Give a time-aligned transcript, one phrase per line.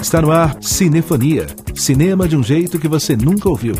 [0.00, 1.46] Está no ar Cinefonia.
[1.74, 3.74] Cinema de um jeito que você nunca ouviu.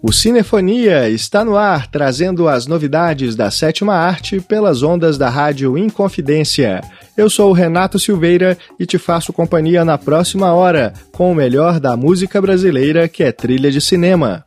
[0.00, 5.76] O Cinefonia está no ar, trazendo as novidades da sétima arte pelas ondas da rádio
[5.76, 6.80] Inconfidência.
[7.18, 11.80] Eu sou o Renato Silveira e te faço companhia na próxima hora com o melhor
[11.80, 14.44] da música brasileira, que é trilha de cinema.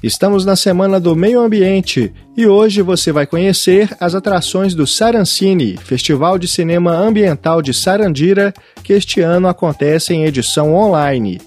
[0.00, 5.76] Estamos na Semana do Meio Ambiente e hoje você vai conhecer as atrações do Sarancine,
[5.78, 8.54] Festival de Cinema Ambiental de Sarandira,
[8.84, 11.40] que este ano acontece em edição online.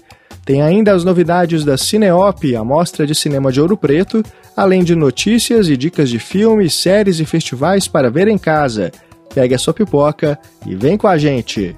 [0.44, 4.22] Tem ainda as novidades da Cineop, a mostra de cinema de Ouro Preto,
[4.54, 8.92] além de notícias e dicas de filmes, séries e festivais para ver em casa.
[9.34, 11.76] Pegue a sua pipoca e vem com a gente!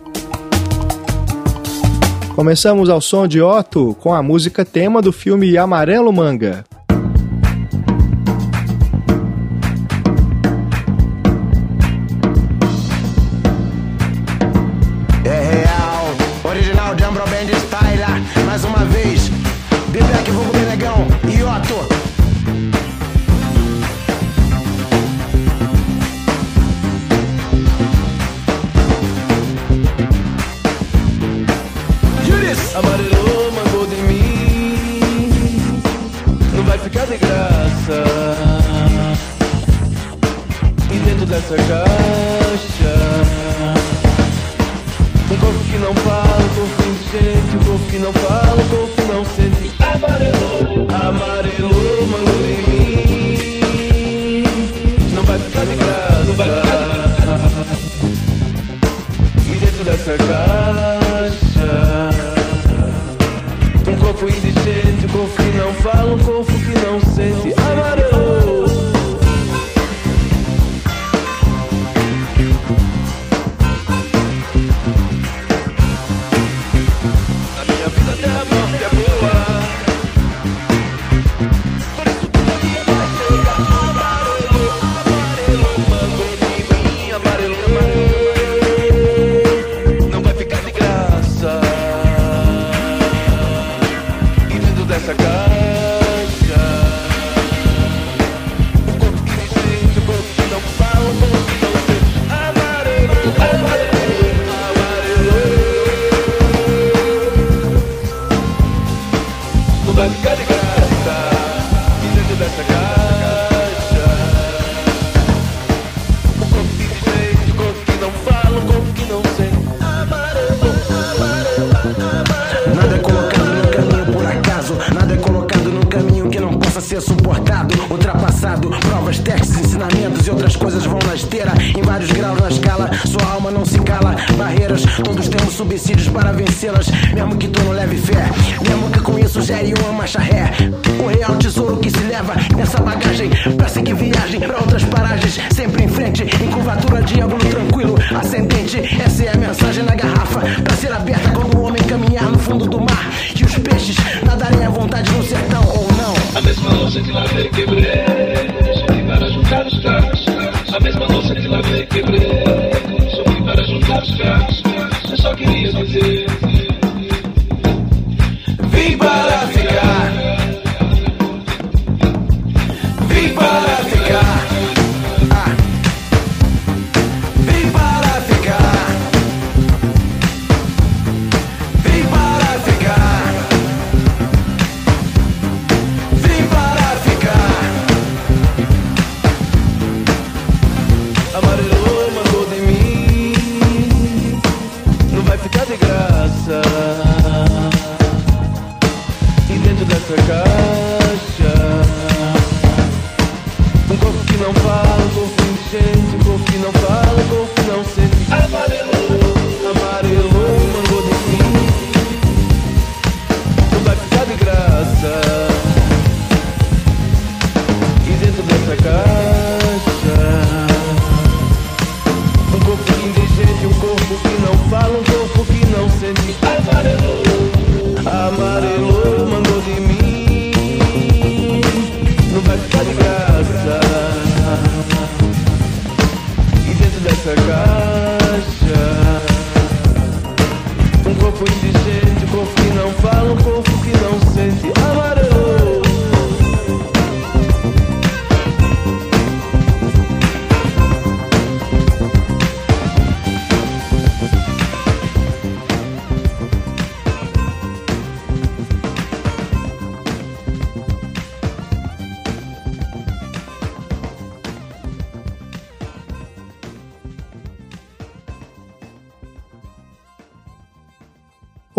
[2.34, 6.65] Começamos ao som de Otto com a música tema do filme Amarelo Manga.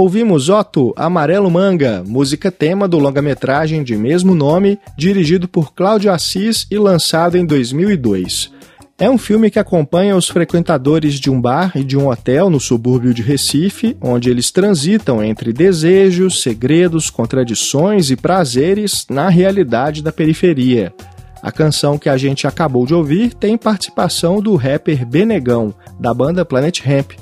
[0.03, 6.67] Ouvimos Otto Amarelo Manga, música tema do longa-metragem de mesmo nome, dirigido por Cláudio Assis
[6.69, 8.51] e lançado em 2002.
[8.99, 12.59] É um filme que acompanha os frequentadores de um bar e de um hotel no
[12.59, 20.11] subúrbio de Recife, onde eles transitam entre desejos, segredos, contradições e prazeres na realidade da
[20.11, 20.93] periferia.
[21.41, 26.43] A canção que a gente acabou de ouvir tem participação do rapper Benegão, da banda
[26.43, 27.13] Planet Ramp.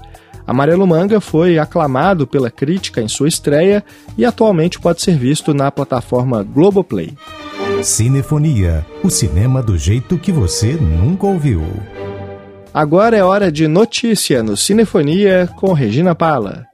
[0.46, 3.84] Amarelo Manga foi aclamado pela crítica em sua estreia
[4.18, 7.14] e atualmente pode ser visto na plataforma Globoplay.
[7.84, 11.64] Cinefonia, o cinema do jeito que você nunca ouviu.
[12.74, 16.68] Agora é hora de notícia no Cinefonia com Regina Pala.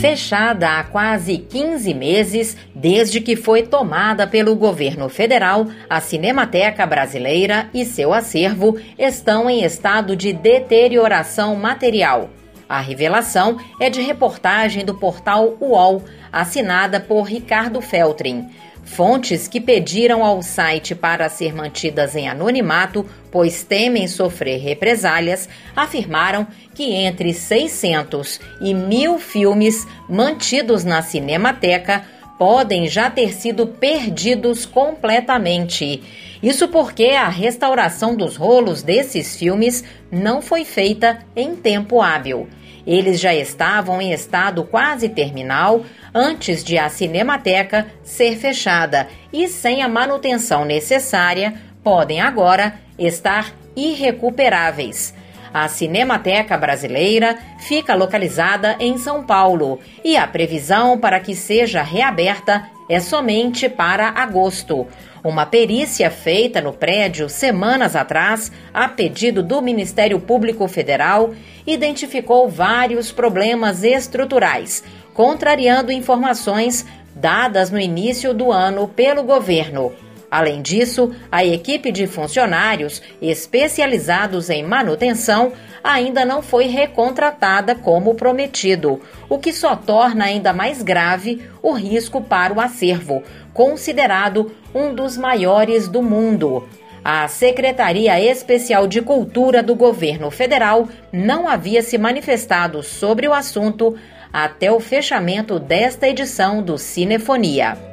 [0.00, 7.70] Fechada há quase 15 meses, desde que foi tomada pelo governo federal, a Cinemateca Brasileira
[7.72, 12.28] e seu acervo estão em estado de deterioração material.
[12.68, 16.02] A revelação é de reportagem do portal UOL,
[16.32, 18.48] assinada por Ricardo Feltrin.
[18.82, 26.48] Fontes que pediram ao site para ser mantidas em anonimato, pois temem sofrer represálias, afirmaram
[26.74, 32.04] que entre 600 e mil filmes mantidos na Cinemateca
[32.42, 36.02] podem já ter sido perdidos completamente.
[36.42, 42.48] Isso porque a restauração dos rolos desses filmes não foi feita em tempo hábil.
[42.84, 49.80] Eles já estavam em estado quase terminal antes de a Cinemateca ser fechada e, sem
[49.80, 55.14] a manutenção necessária, podem agora estar irrecuperáveis.
[55.52, 62.70] A Cinemateca Brasileira fica localizada em São Paulo e a previsão para que seja reaberta
[62.88, 64.86] é somente para agosto.
[65.22, 71.34] Uma perícia feita no prédio semanas atrás, a pedido do Ministério Público Federal,
[71.66, 74.82] identificou vários problemas estruturais,
[75.14, 79.92] contrariando informações dadas no início do ano pelo governo.
[80.32, 85.52] Além disso, a equipe de funcionários especializados em manutenção
[85.84, 88.98] ainda não foi recontratada como prometido,
[89.28, 95.18] o que só torna ainda mais grave o risco para o acervo, considerado um dos
[95.18, 96.66] maiores do mundo.
[97.04, 103.98] A Secretaria Especial de Cultura do Governo Federal não havia se manifestado sobre o assunto
[104.32, 107.91] até o fechamento desta edição do Cinefonia.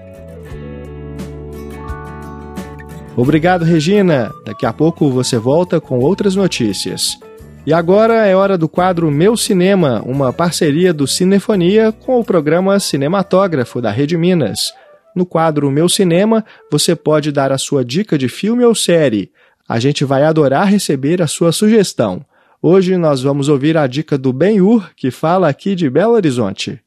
[3.16, 4.32] Obrigado, Regina.
[4.46, 7.18] Daqui a pouco você volta com outras notícias.
[7.66, 12.80] E agora é hora do quadro Meu Cinema, uma parceria do Cinefonia com o programa
[12.80, 14.74] Cinematógrafo da Rede Minas.
[15.16, 19.32] No quadro Meu Cinema, você pode dar a sua dica de filme ou série.
[19.68, 22.26] A gente vai adorar receber a sua sugestão.
[22.62, 26.80] Hoje nós vamos ouvir a dica do Ben-Hur, que fala aqui de Belo Horizonte.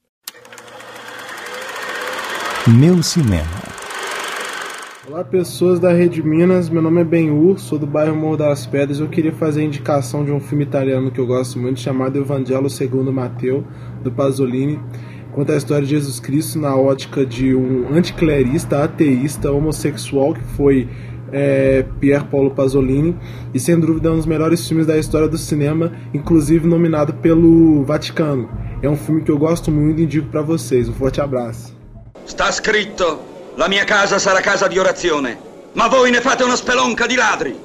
[2.67, 3.62] Meu Cinema.
[5.09, 9.01] Olá pessoas da Rede Minas, meu nome é Ben-Hur, sou do bairro Morro das Pedras.
[9.01, 12.71] Eu queria fazer a indicação de um filme italiano que eu gosto muito, chamado Evangelho
[12.71, 13.65] segundo Mateu,
[14.01, 14.79] do Pasolini.
[15.33, 20.89] Conta a história de Jesus Cristo na ótica de um anticlerista, ateísta, homossexual, que foi
[21.33, 23.17] é, Pier Paolo Pasolini,
[23.53, 27.83] e sem dúvida é um dos melhores filmes da história do cinema, inclusive nominado pelo
[27.83, 28.49] Vaticano.
[28.81, 30.89] É um filme que eu gosto muito e indico para vocês.
[30.89, 31.77] Um forte abraço.
[32.25, 35.39] Sta scritto La mia casa sarà casa di orazione,
[35.73, 37.61] ma voi ne fate una spelonca di ladri.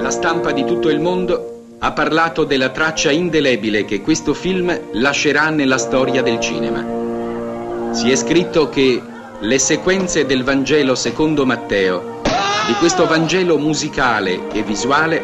[0.00, 5.50] La stampa di tutto il mondo ha parlato della traccia indelebile che questo film lascerà
[5.50, 7.94] nella storia del cinema.
[7.94, 9.00] Si è scritto che
[9.38, 12.20] le sequenze del Vangelo secondo Matteo,
[12.66, 15.22] di questo Vangelo musicale e visuale,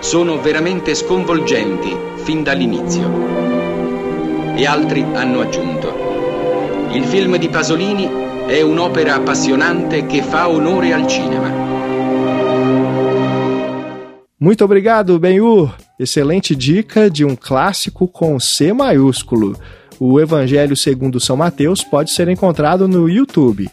[0.00, 4.54] sono veramente sconvolgenti fin dall'inizio.
[4.54, 5.95] E altri hanno aggiunto.
[6.96, 8.08] Il film di Pasolini
[8.46, 11.52] è un'opera appassionante che fa onore al cinema.
[14.38, 15.76] Muito obrigado, Benhur.
[16.00, 19.54] Excelente dica de um clássico com C maiúsculo.
[20.00, 23.68] O Evangelho segundo São Mateus pode ser encontrado no YouTube.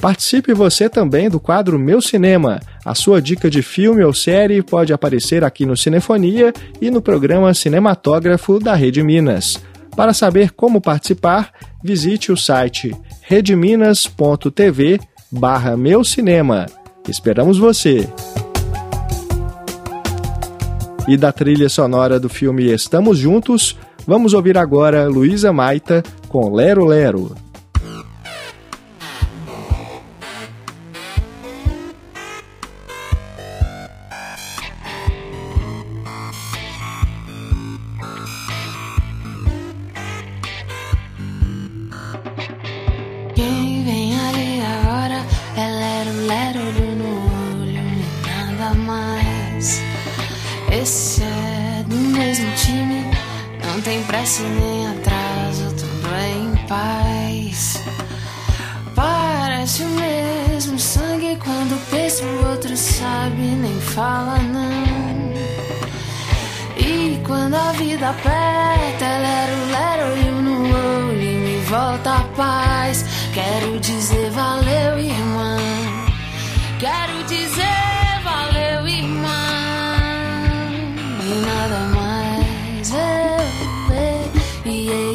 [0.00, 2.58] Participe você também do quadro Meu Cinema.
[2.86, 7.52] A sua dica de filme ou série pode aparecer aqui no Cinefonia e no programa
[7.52, 9.60] Cinematógrafo da Rede Minas.
[9.96, 16.66] Para saber como participar, visite o site redminas.tv barra meu cinema.
[17.08, 18.08] Esperamos você!
[21.08, 26.84] E da trilha sonora do filme Estamos Juntos, vamos ouvir agora Luísa Maita com Lero
[26.86, 27.34] Lero.
[54.22, 57.82] Pressa nem atraso, tudo é em paz.
[58.94, 65.32] Parece o mesmo sangue quando pensa o outro sabe, nem fala não.
[66.76, 73.04] E quando a vida aperta, lero, lero, olho no olho e me volta a paz.
[73.34, 75.56] Quero dizer valeu, irmã.
[76.78, 79.42] Quero dizer valeu, irmã.
[81.24, 83.21] E nada mais.
[84.64, 85.11] Eu, eu,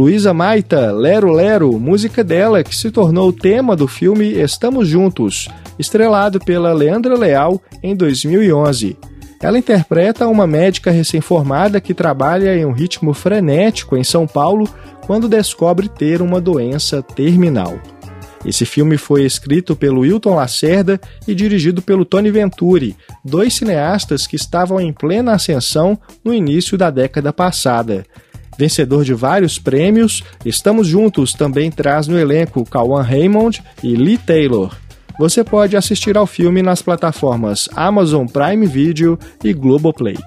[0.00, 5.46] Luísa Maita, Lero Lero, música dela que se tornou o tema do filme Estamos Juntos,
[5.78, 8.96] estrelado pela Leandra Leal em 2011.
[9.42, 14.66] Ela interpreta uma médica recém-formada que trabalha em um ritmo frenético em São Paulo
[15.06, 17.78] quando descobre ter uma doença terminal.
[18.42, 24.36] Esse filme foi escrito pelo Wilton Lacerda e dirigido pelo Tony Venturi, dois cineastas que
[24.36, 28.06] estavam em plena ascensão no início da década passada.
[28.60, 34.76] Vencedor de vários prêmios, Estamos Juntos também traz no elenco Kawan Raymond e Lee Taylor.
[35.18, 40.18] Você pode assistir ao filme nas plataformas Amazon Prime Video e Globoplay.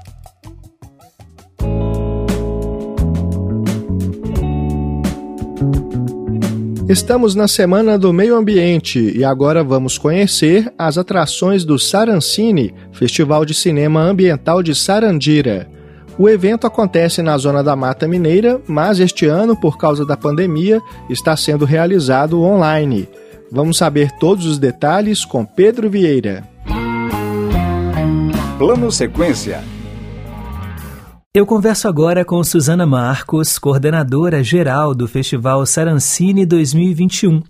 [6.90, 13.46] Estamos na Semana do Meio Ambiente e agora vamos conhecer as atrações do Sarancine, Festival
[13.46, 15.73] de Cinema Ambiental de Sarandira.
[16.18, 20.80] O evento acontece na Zona da Mata Mineira, mas este ano, por causa da pandemia,
[21.10, 23.10] está sendo realizado online.
[23.52, 26.48] Vamos saber todos os detalhes com Pedro Vieira.
[28.58, 29.64] Plano Sequência.
[31.36, 37.42] Eu converso agora com Suzana Marcos, coordenadora geral do Festival Sarancine 2021.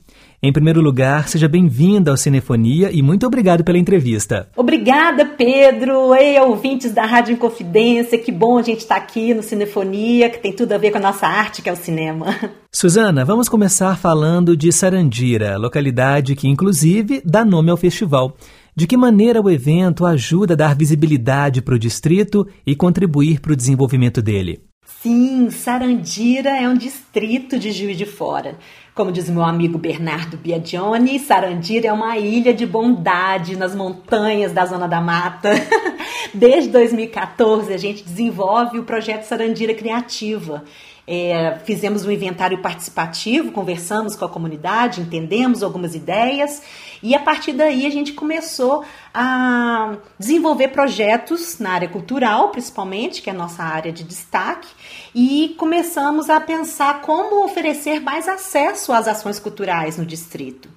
[0.46, 4.50] Em primeiro lugar, seja bem-vinda ao Cinefonia e muito obrigado pela entrevista.
[4.58, 6.14] Obrigada, Pedro.
[6.14, 10.52] Ei, ouvintes da Rádio Inconfidência, que bom a gente estar aqui no Cinefonia, que tem
[10.52, 12.36] tudo a ver com a nossa arte, que é o cinema.
[12.70, 18.36] Suzana, vamos começar falando de Sarandira, localidade que, inclusive, dá nome ao festival.
[18.76, 23.54] De que maneira o evento ajuda a dar visibilidade para o distrito e contribuir para
[23.54, 24.60] o desenvolvimento dele?
[25.02, 28.58] Sim, Sarandira é um distrito de Juiz de Fora.
[28.96, 34.68] Como diz meu amigo Bernardo Biagioni, Sarandira é uma ilha de bondade nas montanhas da
[34.68, 35.50] Zona da Mata.
[36.32, 40.64] Desde 2014, a gente desenvolve o projeto Sarandira Criativa.
[41.06, 46.62] É, fizemos um inventário participativo, conversamos com a comunidade, entendemos algumas ideias
[47.02, 53.30] e a partir daí a gente começou a desenvolver projetos na área cultural, principalmente, que
[53.30, 54.70] é a nossa área de destaque,
[55.14, 60.70] e começamos a pensar como oferecer mais acesso às ações culturais no distrito.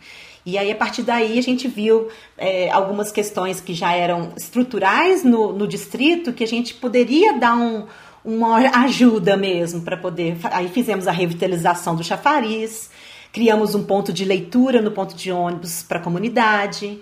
[0.44, 5.24] E aí, a partir daí, a gente viu é, algumas questões que já eram estruturais
[5.24, 7.84] no, no distrito, que a gente poderia dar um,
[8.26, 10.36] uma ajuda mesmo para poder.
[10.50, 12.90] Aí fizemos a revitalização do chafariz,
[13.32, 16.98] criamos um ponto de leitura no ponto de ônibus para a comunidade,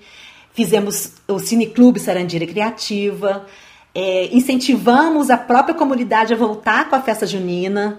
[0.53, 3.47] fizemos o Cineclube Sarandira Criativa,
[3.95, 7.99] é, incentivamos a própria comunidade a voltar com a festa junina.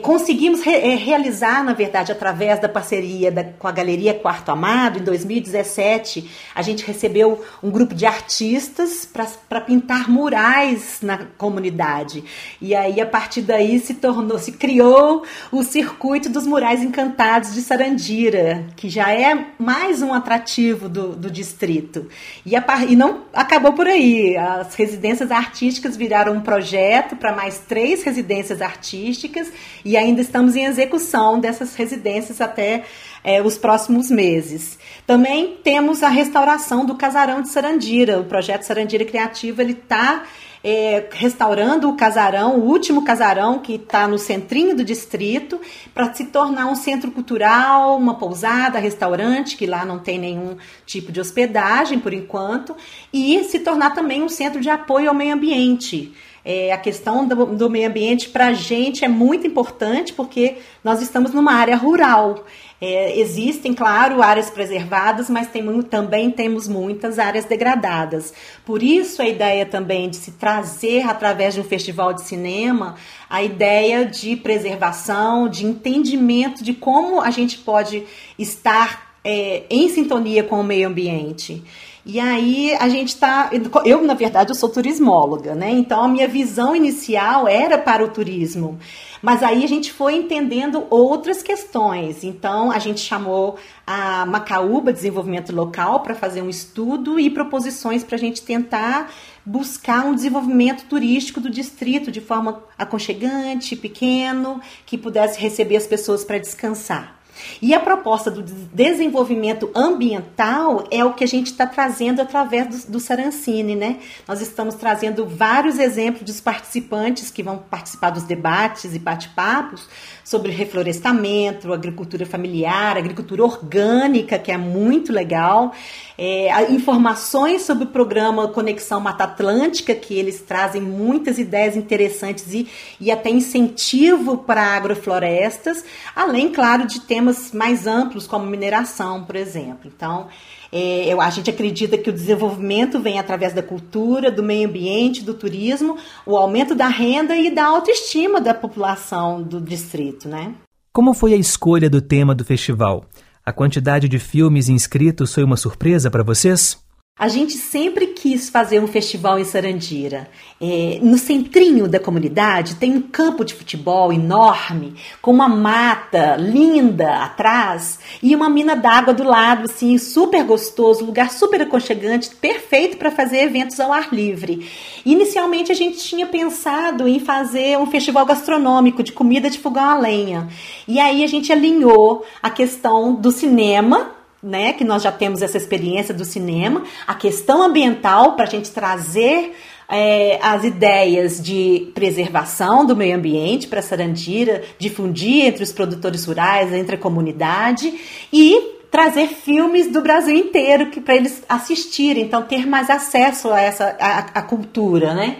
[0.00, 4.98] Conseguimos re é, realizar, na verdade, através da parceria da, com a Galeria Quarto Amado,
[4.98, 12.24] em 2017, a gente recebeu um grupo de artistas para pintar murais na comunidade.
[12.58, 17.60] E aí, a partir daí, se tornou, se criou o circuito dos murais encantados de
[17.60, 22.08] Sarandira, que já é mais um atrativo do, do distrito.
[22.46, 24.38] E, a, e não acabou por aí.
[24.38, 29.52] As residências artísticas viraram um projeto para mais três residências artísticas
[29.84, 32.84] e ainda estamos em execução dessas residências até
[33.22, 34.78] é, os próximos meses.
[35.06, 38.20] Também temos a restauração do casarão de Sarandira.
[38.20, 40.24] O projeto Sarandira Criativa ele está
[40.62, 45.60] é, restaurando o casarão, o último casarão que está no centrinho do distrito,
[45.94, 51.12] para se tornar um centro cultural, uma pousada, restaurante, que lá não tem nenhum tipo
[51.12, 52.76] de hospedagem por enquanto,
[53.12, 56.12] e se tornar também um centro de apoio ao meio ambiente.
[56.48, 61.02] É, a questão do, do meio ambiente para a gente é muito importante porque nós
[61.02, 62.44] estamos numa área rural.
[62.80, 68.32] É, existem, claro, áreas preservadas, mas tem, também temos muitas áreas degradadas.
[68.64, 72.94] Por isso, a ideia também de se trazer, através de um festival de cinema,
[73.28, 78.04] a ideia de preservação, de entendimento de como a gente pode
[78.38, 81.64] estar é, em sintonia com o meio ambiente.
[82.08, 83.50] E aí a gente está.
[83.84, 85.72] Eu, na verdade, eu sou turismóloga, né?
[85.72, 88.78] Então a minha visão inicial era para o turismo.
[89.20, 92.22] Mas aí a gente foi entendendo outras questões.
[92.22, 98.14] Então a gente chamou a Macaúba Desenvolvimento Local para fazer um estudo e proposições para
[98.14, 99.12] a gente tentar
[99.44, 106.24] buscar um desenvolvimento turístico do distrito de forma aconchegante, pequeno, que pudesse receber as pessoas
[106.24, 107.15] para descansar.
[107.60, 112.92] E a proposta do desenvolvimento ambiental é o que a gente está trazendo através do,
[112.92, 113.98] do Sarancine, né?
[114.26, 119.88] Nós estamos trazendo vários exemplos dos participantes que vão participar dos debates e bate-papos
[120.24, 125.72] sobre reflorestamento, agricultura familiar, agricultura orgânica, que é muito legal,
[126.18, 132.68] é, informações sobre o programa Conexão Mata Atlântica, que eles trazem muitas ideias interessantes e,
[133.00, 139.90] e até incentivo para agroflorestas, além, claro, de temas mais amplos, como mineração, por exemplo.
[139.94, 140.28] Então,
[140.72, 145.22] é, eu, a gente acredita que o desenvolvimento vem através da cultura, do meio ambiente,
[145.22, 150.54] do turismo, o aumento da renda e da autoestima da população do distrito, né?
[150.92, 153.04] Como foi a escolha do tema do festival?
[153.44, 156.78] A quantidade de filmes inscritos foi uma surpresa para vocês?
[157.18, 160.28] A gente sempre quis fazer um festival em Sarandira.
[160.60, 167.22] É, no centrinho da comunidade tem um campo de futebol enorme, com uma mata linda
[167.22, 173.10] atrás e uma mina d'água do lado, assim, super gostoso, lugar super aconchegante, perfeito para
[173.10, 174.70] fazer eventos ao ar livre.
[175.02, 179.98] Inicialmente a gente tinha pensado em fazer um festival gastronômico de comida de fogão a
[179.98, 180.48] lenha.
[180.86, 185.56] E aí a gente alinhou a questão do cinema né, que nós já temos essa
[185.56, 189.54] experiência do cinema, a questão ambiental para a gente trazer
[189.88, 196.72] é, as ideias de preservação do meio ambiente para Sarandira, difundir entre os produtores rurais,
[196.72, 197.92] entre a comunidade
[198.32, 203.60] e trazer filmes do Brasil inteiro que para eles assistirem, então ter mais acesso a
[203.60, 205.38] essa a, a cultura, né?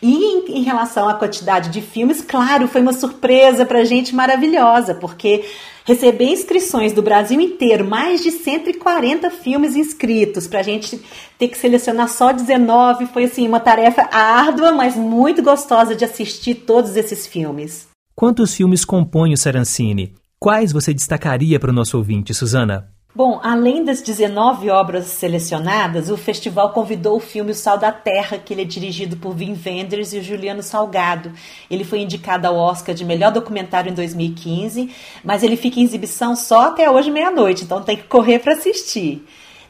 [0.00, 4.96] E em, em, relação à quantidade de filmes, claro, foi uma surpresa para gente maravilhosa,
[4.96, 5.44] porque
[5.84, 11.00] receber inscrições do Brasil inteiro, mais de 140 filmes inscritos, para a gente
[11.38, 16.54] ter que selecionar só 19, foi assim uma tarefa árdua, mas muito gostosa de assistir
[16.54, 17.88] todos esses filmes.
[18.14, 20.14] Quantos filmes compõem o Sarancine?
[20.38, 22.91] Quais você destacaria para o nosso ouvinte, Suzana?
[23.14, 28.38] Bom, além das 19 obras selecionadas, o festival convidou o filme O Sal da Terra,
[28.38, 31.30] que ele é dirigido por Wim Wenders e o Juliano Salgado.
[31.70, 34.88] Ele foi indicado ao Oscar de melhor documentário em 2015,
[35.22, 39.22] mas ele fica em exibição só até hoje meia-noite, então tem que correr para assistir.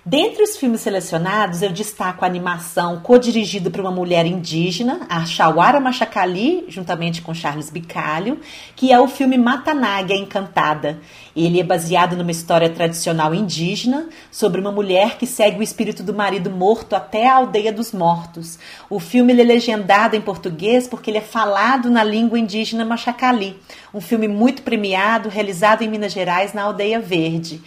[0.05, 5.79] Dentre os filmes selecionados, eu destaco a animação co-dirigida por uma mulher indígena, a Shawara
[5.79, 8.41] Machacali, juntamente com Charles Bicalho,
[8.75, 10.99] que é o filme Matanaga Encantada.
[11.37, 16.13] Ele é baseado numa história tradicional indígena sobre uma mulher que segue o espírito do
[16.13, 18.59] marido morto até a aldeia dos mortos.
[18.91, 23.57] O filme é legendado em português porque ele é falado na língua indígena Machacali.
[23.95, 27.63] Um filme muito premiado, realizado em Minas Gerais, na Aldeia Verde.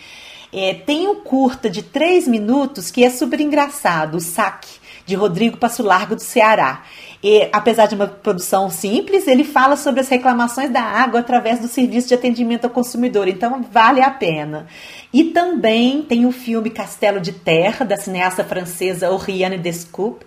[0.54, 5.58] É, tem um curta de três minutos que é super engraçado, o Saque, de Rodrigo
[5.58, 6.84] Passo Largo do Ceará.
[7.24, 11.68] E, apesar de uma produção simples, ele fala sobre as reclamações da água através do
[11.68, 14.68] serviço de atendimento ao consumidor, então vale a pena.
[15.12, 20.26] E também tem o filme Castelo de Terra, da cineasta francesa Oriane Descoupe,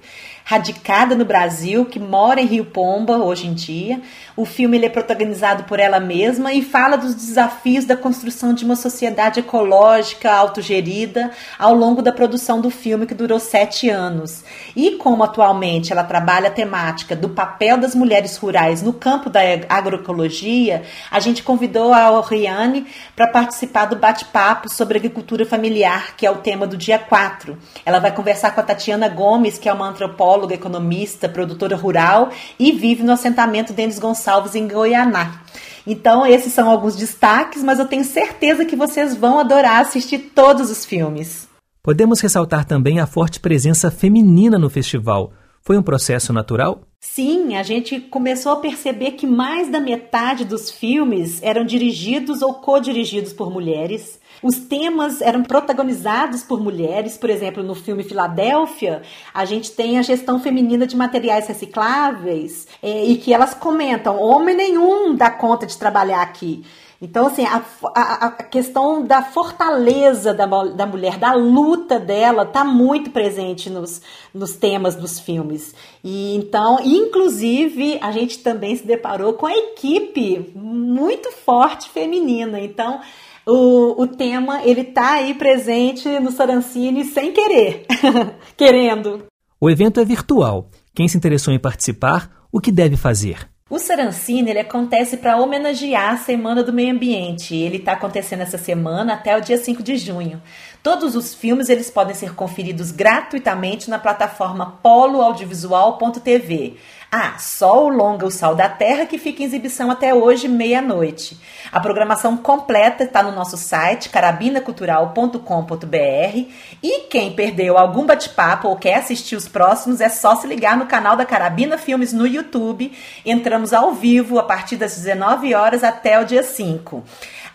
[0.49, 4.01] radicada no Brasil, que mora em Rio Pomba hoje em dia.
[4.35, 8.75] O filme é protagonizado por ela mesma e fala dos desafios da construção de uma
[8.75, 14.43] sociedade ecológica autogerida ao longo da produção do filme, que durou sete anos.
[14.75, 19.41] E como atualmente ela trabalha a temática do papel das mulheres rurais no campo da
[19.69, 26.31] agroecologia, a gente convidou a Oriane para participar do bate-papo sobre agricultura familiar, que é
[26.31, 27.59] o tema do dia 4.
[27.85, 32.31] Ela vai conversar com a Tatiana Gomes, que é uma antropóloga bióloga, economista, produtora rural
[32.59, 35.43] e vive no assentamento Denis Gonçalves, em Goianá.
[35.87, 40.71] Então, esses são alguns destaques, mas eu tenho certeza que vocês vão adorar assistir todos
[40.71, 41.49] os filmes.
[41.83, 45.33] Podemos ressaltar também a forte presença feminina no festival.
[45.63, 46.83] Foi um processo natural?
[47.01, 52.55] Sim, a gente começou a perceber que mais da metade dos filmes eram dirigidos ou
[52.55, 54.21] co-dirigidos por mulheres.
[54.43, 59.03] Os temas eram protagonizados por mulheres, por exemplo, no filme Filadélfia,
[59.35, 64.57] a gente tem a gestão feminina de materiais recicláveis é, e que elas comentam: homem
[64.57, 66.65] nenhum dá conta de trabalhar aqui.
[67.01, 72.65] Então, assim, a, a, a, questão da fortaleza da, da mulher, da luta dela, está
[72.65, 74.03] muito presente nos,
[74.35, 75.77] nos temas dos filmes.
[76.03, 82.59] E então, inclusive, a gente também se deparou com a equipe muito forte feminina.
[82.59, 83.01] Então,
[83.49, 87.87] o, o tema ele tá aí presente no Sarancine sem querer,
[88.57, 89.25] querendo.
[89.59, 90.69] O evento é virtual.
[90.95, 93.49] Quem se interessou em participar, o que deve fazer?
[93.71, 97.55] O Sarancine ele acontece para homenagear a Semana do Meio Ambiente.
[97.55, 100.43] Ele está acontecendo essa semana até o dia 5 de junho.
[100.83, 106.77] Todos os filmes eles podem ser conferidos gratuitamente na plataforma poloaudiovisual.tv.
[107.11, 111.41] Ah, só o longa O Sal da Terra que fica em exibição até hoje, meia-noite.
[111.73, 116.49] A programação completa está no nosso site carabinacultural.com.br
[116.83, 120.85] e quem perdeu algum bate-papo ou quer assistir os próximos é só se ligar no
[120.85, 122.93] canal da Carabina Filmes no YouTube.
[123.25, 127.03] Entramos ao vivo a partir das 19 horas até o dia 5.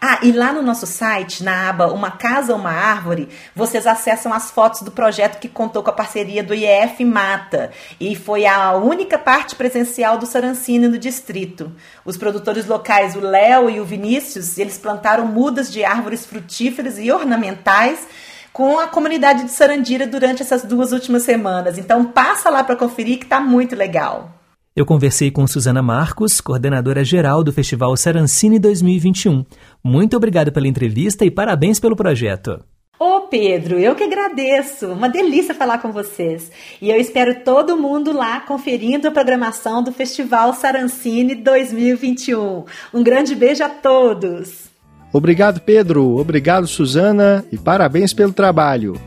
[0.06, 4.52] Ah, e lá no nosso site, na aba Uma Casa, Uma Árvore, vocês acessam as
[4.52, 9.18] fotos do projeto que contou com a parceria do IEF Mata e foi a única
[9.18, 11.72] parte presencial do Sarancine no distrito.
[12.04, 17.10] Os produtores locais, o Léo e o Vinícius, eles plantaram mudas de árvores frutíferas e
[17.10, 18.06] ornamentais
[18.52, 21.78] com a comunidade de Sarandira durante essas duas últimas semanas.
[21.78, 24.43] Então passa lá para conferir que está muito legal.
[24.76, 29.46] Eu conversei com Suzana Marcos, coordenadora geral do Festival Sarancine 2021.
[29.84, 32.60] Muito obrigado pela entrevista e parabéns pelo projeto.
[33.00, 34.88] Ô Pedro, eu que agradeço.
[34.88, 36.52] Uma delícia falar com vocês.
[36.82, 42.66] E eu espero todo mundo lá conferindo a programação do Festival Sarancine 2021.
[42.92, 44.72] Um grande beijo a todos.
[45.14, 46.18] Obrigado, Pedro.
[46.18, 47.46] Obrigado, Suzana.
[47.52, 49.00] E parabéns pelo trabalho.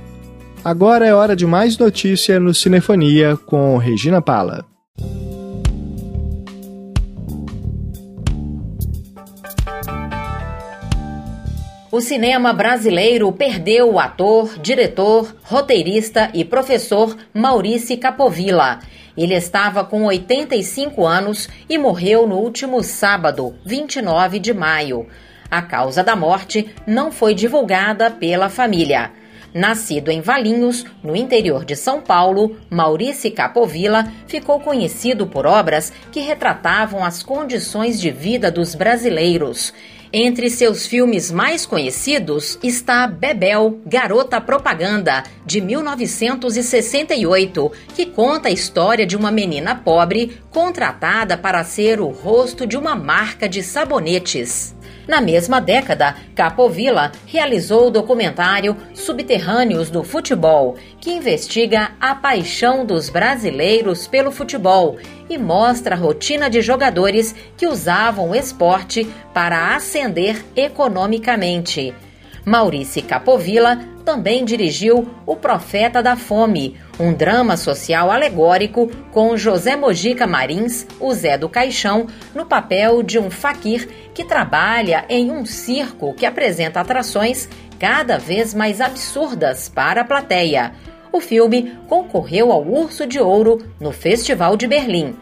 [0.65, 4.65] Agora é hora de mais notícia no Cinefonia com Regina Pala.
[11.97, 18.81] O cinema brasileiro perdeu o ator, diretor, roteirista e professor Maurício Capovilla.
[19.17, 25.07] Ele estava com 85 anos e morreu no último sábado, 29 de maio.
[25.51, 29.11] A causa da morte não foi divulgada pela família.
[29.55, 36.21] Nascido em Valinhos, no interior de São Paulo, Maurício Capovilla ficou conhecido por obras que
[36.21, 39.73] retratavam as condições de vida dos brasileiros.
[40.19, 49.05] Entre seus filmes mais conhecidos está Bebel, Garota Propaganda, de 1968, que conta a história
[49.05, 54.75] de uma menina pobre contratada para ser o rosto de uma marca de sabonetes.
[55.07, 63.09] Na mesma década, Capovilla realizou o documentário Subterrâneos do Futebol, que investiga a paixão dos
[63.09, 64.97] brasileiros pelo futebol
[65.31, 71.95] e mostra a rotina de jogadores que usavam o esporte para ascender economicamente.
[72.45, 80.29] Maurício Capovilla também dirigiu O Profeta da Fome, um drama social alegórico com José Mojica
[80.29, 86.15] Marins, o Zé do Caixão, no papel de um faquir que trabalha em um circo
[86.15, 87.49] que apresenta atrações
[87.81, 90.73] cada vez mais absurdas para a plateia.
[91.13, 95.17] O filme concorreu ao Urso de Ouro no Festival de Berlim.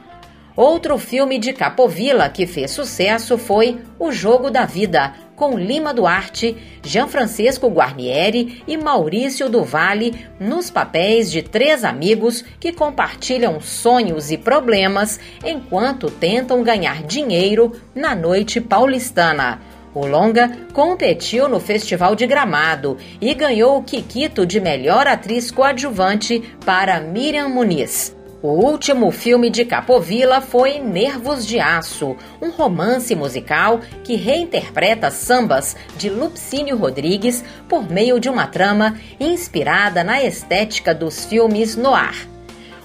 [0.55, 6.57] Outro filme de Capovilla que fez sucesso foi O Jogo da Vida, com Lima Duarte,
[6.83, 14.31] Jean Francisco Guarnieri e Maurício do Vale nos papéis de três amigos que compartilham sonhos
[14.31, 19.61] e problemas enquanto tentam ganhar dinheiro na noite paulistana.
[19.95, 26.43] O longa competiu no Festival de Gramado e ganhou o Kikito de melhor atriz coadjuvante
[26.65, 28.15] para Miriam Muniz.
[28.45, 35.75] O último filme de Capovilla foi Nervos de Aço, um romance musical que reinterpreta sambas
[35.97, 42.29] de Lupcínio Rodrigues por meio de uma trama inspirada na estética dos filmes noir.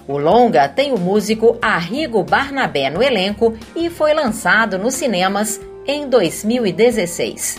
[0.07, 6.07] O longa tem o músico Arrigo Barnabé no elenco e foi lançado nos cinemas em
[6.07, 7.57] 2016.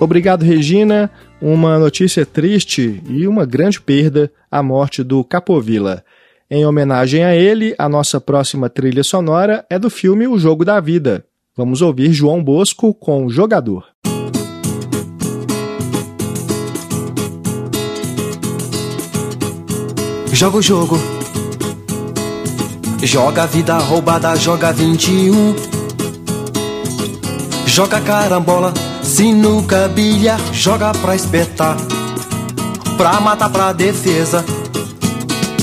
[0.00, 1.10] Obrigado, Regina.
[1.40, 6.02] Uma notícia triste e uma grande perda: a morte do Capovilla.
[6.50, 10.80] Em homenagem a ele, a nossa próxima trilha sonora é do filme O Jogo da
[10.80, 11.24] Vida.
[11.54, 13.84] Vamos ouvir João Bosco com Jogador.
[20.32, 20.98] Joga o jogo.
[23.02, 25.54] Joga a vida roubada, joga 21.
[27.66, 28.72] Joga carambola
[29.06, 31.76] Sinuca, bilhar, joga pra espetar.
[32.96, 34.44] Pra matar, pra defesa.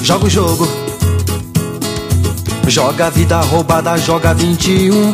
[0.01, 0.67] Joga o jogo.
[2.67, 5.13] Joga vida roubada, joga 21.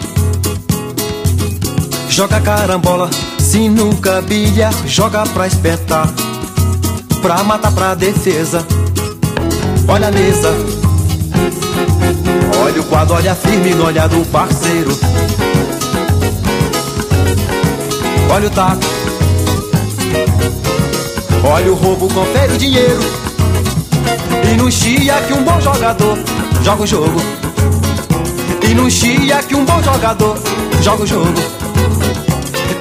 [2.07, 6.07] Joga carambola, sinuca, bilhar, joga pra espetar.
[7.21, 8.65] Pra matar, pra defesa.
[9.87, 10.53] Olha a mesa.
[12.63, 14.91] Olha o quadro, olha firme no olhar do parceiro.
[18.29, 18.81] Olha o taco.
[21.43, 22.99] Olha o roubo, confere o dinheiro.
[24.51, 26.17] E no chia que um bom jogador
[26.63, 27.21] joga o jogo.
[28.63, 30.37] E no chia que um bom jogador
[30.81, 31.41] joga o jogo.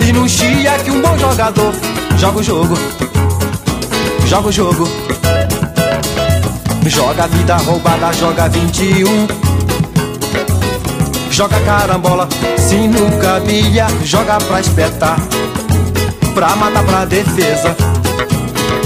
[0.07, 1.73] E no chia que um bom jogador
[2.19, 2.79] joga o jogo.
[4.27, 4.89] Joga o jogo.
[6.87, 9.48] Joga a vida roubada, joga 21.
[11.38, 15.16] Joga carambola, sinuca, bilha, joga pra espetar
[16.35, 17.77] pra matar pra defesa.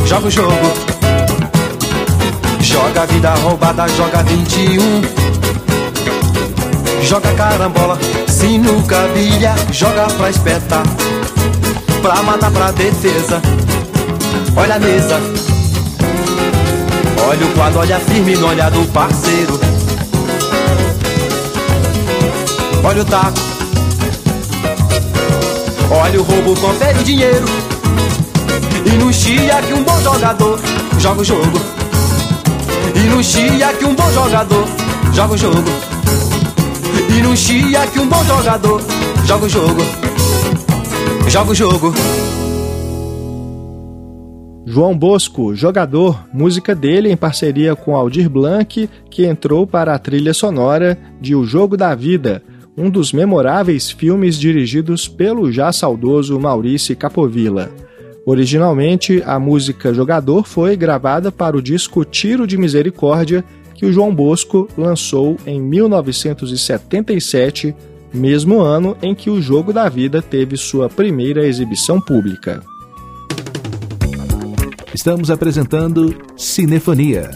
[0.04, 0.72] Joga o jogo.
[2.60, 5.00] Joga vida roubada, joga 21.
[7.02, 10.82] Joga carambola, sinuca, bilha, joga pra espetar.
[12.02, 13.40] Pra matar pra defesa.
[14.54, 15.18] Olha a mesa.
[17.26, 19.71] Olha o quadro, olha firme no olhar do parceiro.
[22.84, 23.38] Olha o taco.
[25.90, 27.46] Olha o roubo, confere o dinheiro.
[28.84, 30.58] E no chia que um bom jogador
[30.98, 31.60] joga o jogo.
[32.96, 34.66] E no chia que um bom jogador
[35.12, 35.62] joga o jogo.
[37.08, 38.82] E no chia que um bom jogador
[39.26, 39.82] joga o jogo.
[41.28, 41.94] Joga o jogo.
[44.66, 50.32] João Bosco, jogador, música dele em parceria com Aldir Blanc, que entrou para a trilha
[50.32, 52.42] sonora de O Jogo da Vida,
[52.76, 57.70] um dos memoráveis filmes dirigidos pelo já saudoso Maurício Capovilla.
[58.24, 64.14] Originalmente, a música Jogador foi gravada para o disco Tiro de Misericórdia, que o João
[64.14, 67.74] Bosco lançou em 1977,
[68.14, 72.62] mesmo ano em que o Jogo da Vida teve sua primeira exibição pública.
[74.94, 77.30] Estamos apresentando Cinefonia.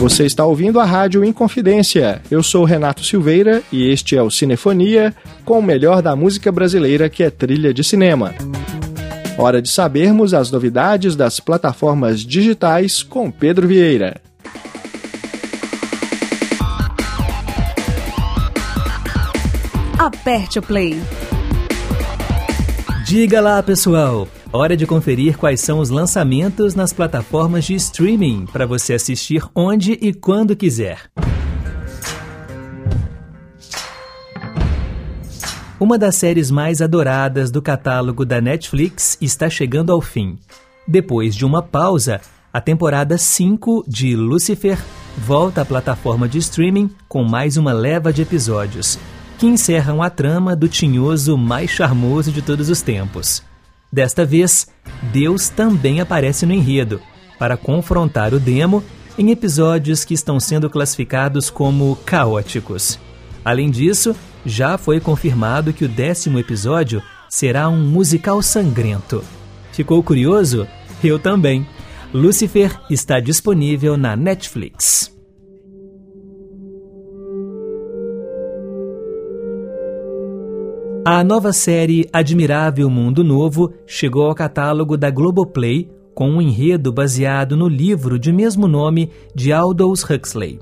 [0.00, 2.22] Você está ouvindo a Rádio Inconfidência.
[2.30, 7.10] Eu sou Renato Silveira e este é o Cinefonia, com o melhor da música brasileira
[7.10, 8.34] que é trilha de cinema.
[9.36, 14.22] Hora de sabermos as novidades das plataformas digitais com Pedro Vieira.
[19.98, 20.98] Aperte o play.
[23.04, 24.26] Diga lá, pessoal.
[24.52, 29.92] Hora de conferir quais são os lançamentos nas plataformas de streaming para você assistir onde
[29.92, 31.08] e quando quiser.
[35.78, 40.36] Uma das séries mais adoradas do catálogo da Netflix está chegando ao fim.
[40.86, 42.20] Depois de uma pausa,
[42.52, 44.76] a temporada 5 de Lucifer
[45.16, 48.98] volta à plataforma de streaming com mais uma leva de episódios,
[49.38, 53.48] que encerram a trama do tinhoso mais charmoso de todos os tempos.
[53.92, 54.68] Desta vez,
[55.12, 57.00] Deus também aparece no enredo,
[57.38, 58.84] para confrontar o demo
[59.18, 62.98] em episódios que estão sendo classificados como caóticos.
[63.44, 69.24] Além disso, já foi confirmado que o décimo episódio será um musical sangrento.
[69.72, 70.66] Ficou curioso?
[71.02, 71.66] Eu também.
[72.12, 75.19] Lucifer está disponível na Netflix.
[81.02, 87.56] A nova série Admirável Mundo Novo chegou ao catálogo da Globoplay com um enredo baseado
[87.56, 90.60] no livro de mesmo nome de Aldous Huxley.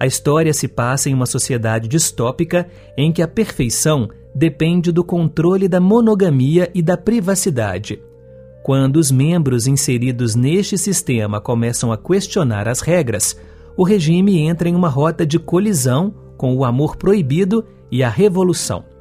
[0.00, 2.66] A história se passa em uma sociedade distópica
[2.98, 8.02] em que a perfeição depende do controle da monogamia e da privacidade.
[8.64, 13.38] Quando os membros inseridos neste sistema começam a questionar as regras,
[13.76, 18.95] o regime entra em uma rota de colisão com o amor proibido e a revolução.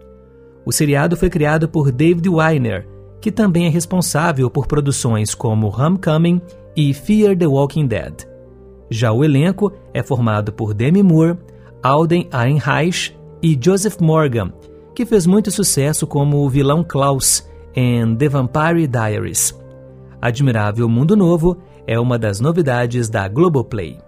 [0.65, 2.88] O seriado foi criado por David Weiner,
[3.21, 6.41] que também é responsável por produções como Homecoming
[6.75, 8.25] e Fear the Walking Dead.
[8.89, 11.38] Já o elenco é formado por Demi Moore,
[11.82, 14.51] Alden Ehrenreich e Joseph Morgan,
[14.95, 19.54] que fez muito sucesso como o vilão Klaus em The Vampire Diaries.
[20.21, 23.99] Admirável Mundo Novo é uma das novidades da Globoplay.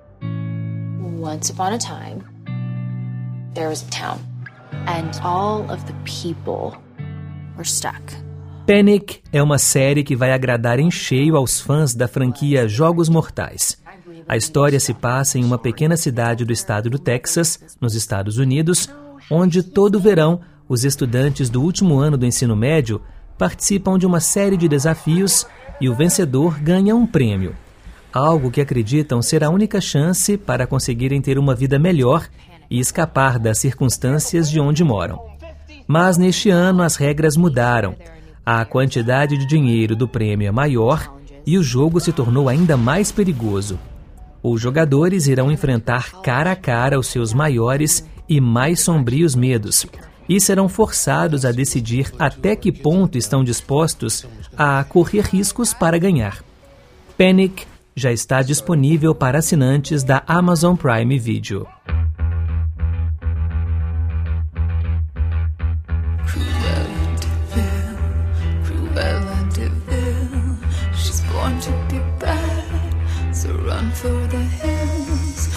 [1.22, 2.24] Once upon a time,
[3.54, 4.20] there was a town,
[4.88, 6.78] and all of the people
[7.56, 8.02] were stuck.
[8.66, 13.78] Panic é uma série que vai agradar em cheio aos fãs da franquia Jogos Mortais.
[14.28, 18.90] A história se passa em uma pequena cidade do estado do Texas, nos Estados Unidos,
[19.32, 23.02] onde todo verão os estudantes do último ano do ensino médio
[23.38, 25.46] participam de uma série de desafios
[25.80, 27.56] e o vencedor ganha um prêmio.
[28.12, 32.28] Algo que acreditam ser a única chance para conseguirem ter uma vida melhor
[32.70, 35.20] e escapar das circunstâncias de onde moram.
[35.88, 37.96] Mas neste ano as regras mudaram.
[38.46, 43.12] A quantidade de dinheiro do prêmio é maior e o jogo se tornou ainda mais
[43.12, 43.80] perigoso.
[44.44, 49.86] Os jogadores irão enfrentar cara a cara os seus maiores e mais sombrios medos,
[50.28, 54.26] e serão forçados a decidir até que ponto estão dispostos
[54.58, 56.44] a correr riscos para ganhar.
[57.18, 61.66] Panic já está disponível para assinantes da Amazon Prime Video.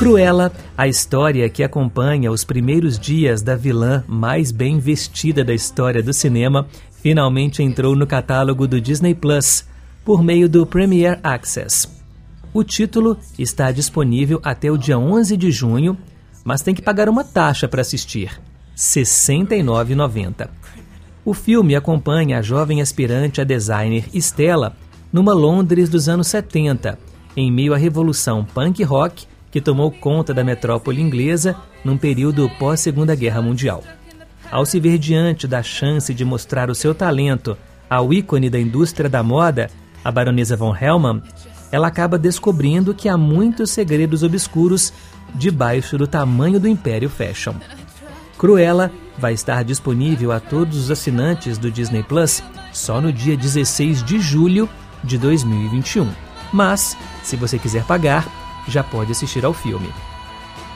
[0.01, 6.03] Cruella, a história que acompanha os primeiros dias da vilã mais bem vestida da história
[6.03, 6.67] do cinema,
[7.03, 9.67] finalmente entrou no catálogo do Disney Plus
[10.03, 11.87] por meio do Premier Access.
[12.51, 15.99] O título está disponível até o dia 11 de junho,
[16.43, 18.41] mas tem que pagar uma taxa para assistir, R$
[18.75, 20.49] 69,90.
[21.27, 24.75] O filme acompanha a jovem aspirante a designer Stella
[25.13, 26.99] numa Londres dos anos 70,
[27.37, 33.15] em meio à revolução punk rock que tomou conta da metrópole inglesa num período pós-Segunda
[33.15, 33.83] Guerra Mundial.
[34.51, 37.57] Ao se ver diante da chance de mostrar o seu talento
[37.89, 39.71] ao ícone da indústria da moda,
[40.05, 41.23] a baronesa von Hellman,
[41.73, 44.93] ela acaba descobrindo que há muitos segredos obscuros
[45.35, 47.55] debaixo do tamanho do Império Fashion.
[48.37, 54.03] Cruella vai estar disponível a todos os assinantes do Disney Plus só no dia 16
[54.03, 54.69] de julho
[55.05, 56.09] de 2021.
[56.53, 58.27] Mas, se você quiser pagar,
[58.71, 59.93] já pode assistir ao filme.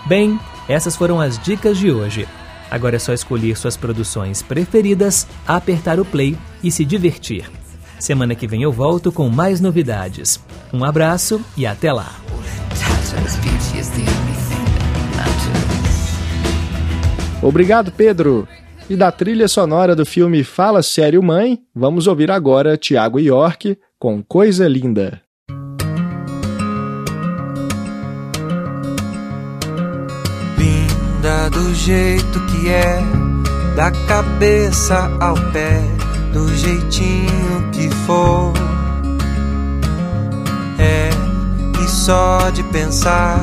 [0.07, 2.29] Bem, essas foram as dicas de hoje.
[2.71, 7.51] Agora é só escolher suas produções preferidas, apertar o play e se divertir.
[7.99, 10.39] Semana que vem eu volto com mais novidades.
[10.73, 12.13] Um abraço e até lá!
[17.40, 18.49] Obrigado, Pedro!
[18.88, 24.23] E da trilha sonora do filme Fala Sério Mãe, vamos ouvir agora Tiago York com
[24.23, 25.23] Coisa Linda.
[31.65, 33.02] Do jeito que é,
[33.75, 35.81] da cabeça ao pé,
[36.31, 38.52] do jeitinho que for.
[40.79, 41.08] É,
[41.83, 43.38] e só de pensar,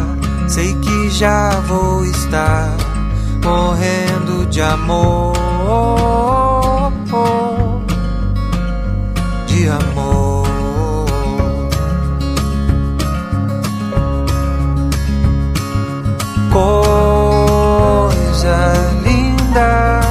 [0.47, 2.69] sei que já vou estar
[3.43, 5.34] morrendo de amor.
[9.47, 10.11] De amor.
[19.52, 20.02] Linda,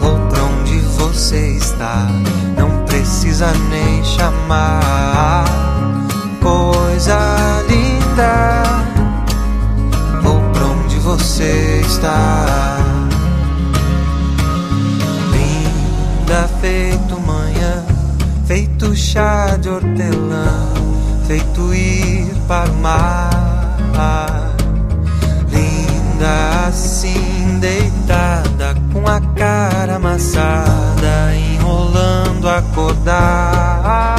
[0.00, 2.06] vou pra onde você está,
[2.56, 5.44] não precisa nem chamar.
[6.40, 8.62] Coisa linda,
[10.22, 12.78] vou pra onde você está.
[15.30, 17.84] Linda, feito manhã,
[18.46, 20.72] feito chá de hortelã,
[21.26, 23.30] feito ir para o mar.
[25.50, 27.31] Linda assim,
[27.62, 34.11] deitada, com a cara amassada, enrolando acordar.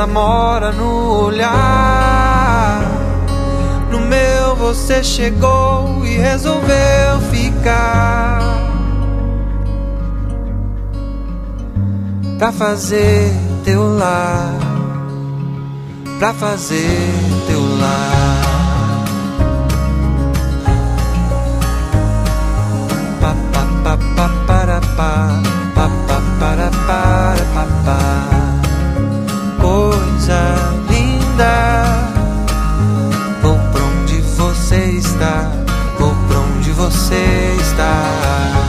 [0.00, 2.80] Beleza mora no olhar.
[3.90, 8.40] No meu você chegou e resolveu ficar.
[12.38, 13.30] Pra fazer
[13.64, 14.54] teu lar,
[16.18, 17.12] pra fazer
[17.46, 18.40] teu lar.
[23.20, 25.42] Pa pa pa pa para pa
[25.74, 28.49] pa pa para para pa pa.
[29.80, 30.54] Coisa
[30.90, 31.84] linda,
[33.40, 35.50] vou pra onde você está,
[35.98, 38.59] vou pra onde você está.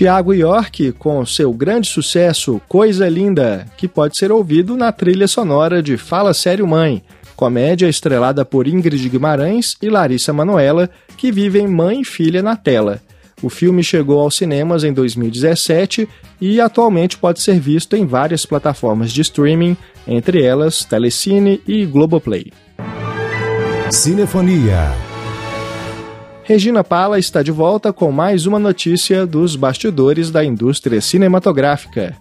[0.00, 5.82] Tiago York com seu grande sucesso Coisa Linda, que pode ser ouvido na trilha sonora
[5.82, 7.02] de Fala Sério Mãe,
[7.36, 10.88] comédia estrelada por Ingrid Guimarães e Larissa Manoela,
[11.18, 13.02] que vivem mãe e filha na tela.
[13.42, 16.08] O filme chegou aos cinemas em 2017
[16.40, 19.76] e atualmente pode ser visto em várias plataformas de streaming,
[20.08, 22.50] entre elas Telecine e Globoplay.
[23.90, 25.09] Cinefonia.
[26.42, 32.16] Regina Pala está de volta com mais uma notícia dos bastidores da indústria cinematográfica.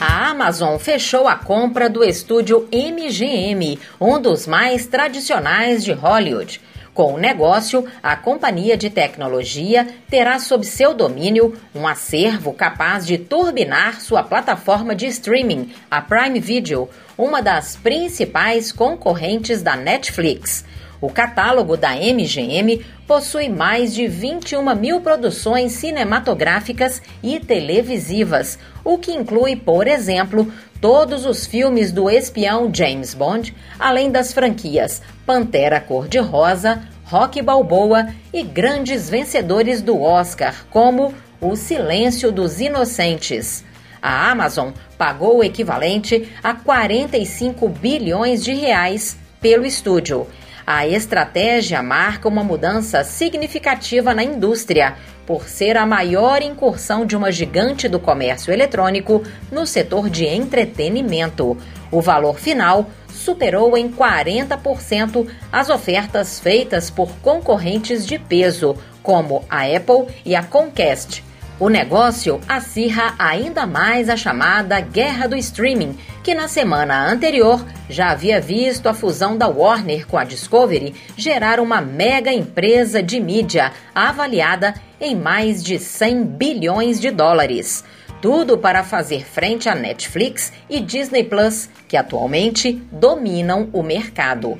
[0.00, 6.60] A Amazon fechou a compra do estúdio MGM, um dos mais tradicionais de Hollywood.
[6.94, 13.18] Com o negócio, a companhia de tecnologia terá sob seu domínio um acervo capaz de
[13.18, 16.88] turbinar sua plataforma de streaming, a Prime Video,
[17.18, 20.64] uma das principais concorrentes da Netflix.
[21.00, 29.10] O catálogo da MGM possui mais de 21 mil produções cinematográficas e televisivas, o que
[29.10, 30.50] inclui, por exemplo,
[30.84, 38.42] todos os filmes do espião James Bond, além das franquias Pantera Cor-de-Rosa, Rock Balboa e
[38.42, 43.64] grandes vencedores do Oscar, como O Silêncio dos Inocentes.
[44.02, 50.26] A Amazon pagou o equivalente a 45 bilhões de reais pelo estúdio.
[50.66, 54.96] A estratégia marca uma mudança significativa na indústria,
[55.26, 61.56] por ser a maior incursão de uma gigante do comércio eletrônico no setor de entretenimento.
[61.90, 69.64] O valor final superou em 40% as ofertas feitas por concorrentes de peso, como a
[69.64, 71.22] Apple e a Comcast
[71.58, 78.10] o negócio acirra ainda mais a chamada guerra do streaming, que na semana anterior já
[78.10, 83.72] havia visto a fusão da Warner com a Discovery gerar uma mega empresa de mídia
[83.94, 87.84] avaliada em mais de 100 bilhões de dólares.
[88.20, 94.58] Tudo para fazer frente à Netflix e Disney Plus, que atualmente dominam o mercado.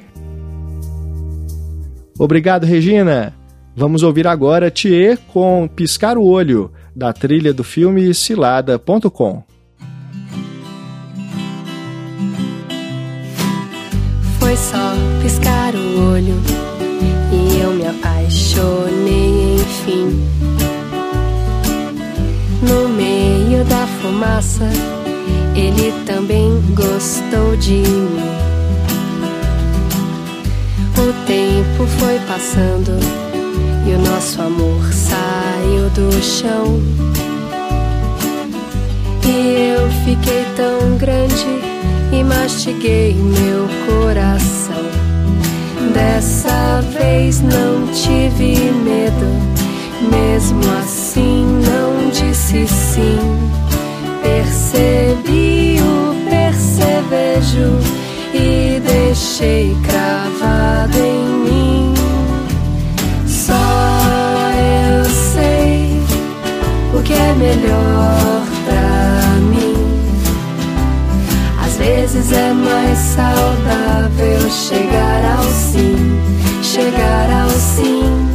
[2.18, 3.34] Obrigado, Regina.
[3.74, 9.42] Vamos ouvir agora Thier com Piscar o Olho da trilha do filme cilada.com.
[14.38, 16.34] Foi só piscar o olho
[17.32, 20.22] e eu me apaixonei, enfim.
[22.62, 24.68] No meio da fumaça,
[25.56, 28.44] ele também gostou de mim.
[30.96, 33.23] O tempo foi passando
[33.86, 36.80] e o nosso amor saiu do chão.
[39.26, 41.46] E eu fiquei tão grande
[42.12, 44.84] e mastiguei meu coração.
[45.92, 49.26] Dessa vez não tive medo,
[50.10, 53.18] mesmo assim não disse sim.
[54.22, 57.78] Percebi o percevejo
[58.32, 61.33] e deixei cravado em
[67.04, 69.74] que é melhor pra mim.
[71.62, 76.18] Às vezes é mais saudável chegar ao sim,
[76.62, 78.28] chegar ao sim.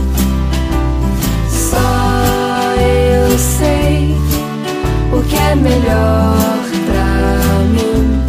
[1.49, 1.77] Só
[2.79, 4.15] eu sei
[5.11, 8.21] o que é melhor pra mim.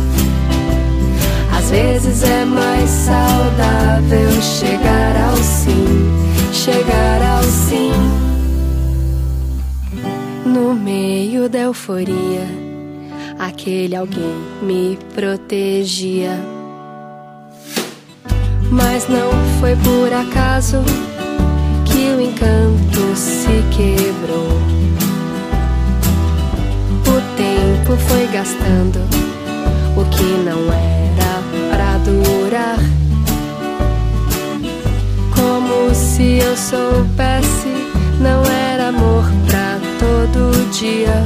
[1.56, 6.20] Às vezes é mais saudável chegar ao sim
[6.52, 8.29] chegar ao sim.
[10.52, 12.44] No meio da euforia,
[13.38, 16.36] aquele alguém me protegia.
[18.68, 19.30] Mas não
[19.60, 20.78] foi por acaso
[21.84, 24.50] que o encanto se quebrou.
[27.06, 28.98] O tempo foi gastando
[29.96, 31.40] o que não era
[31.70, 32.78] pra durar.
[35.32, 37.49] Como se eu soubesse,
[40.80, 41.22] dia.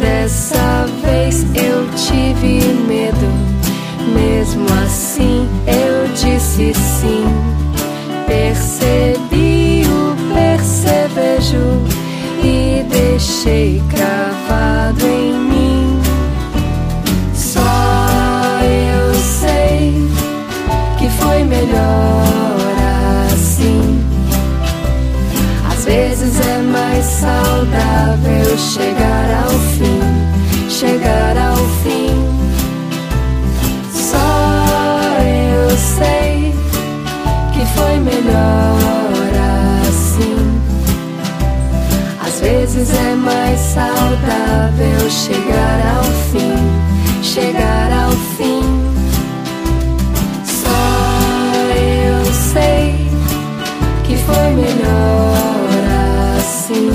[0.00, 3.30] Dessa vez eu tive medo,
[4.12, 7.53] mesmo assim eu disse sim.
[43.34, 48.62] Mais saudável chegar ao fim, chegar ao fim.
[50.44, 50.80] Só
[51.76, 52.94] eu sei
[54.04, 55.68] que foi melhor
[56.38, 56.90] assim.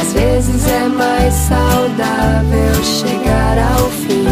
[0.00, 4.26] Às vezes é mais saudável chegar ao fim.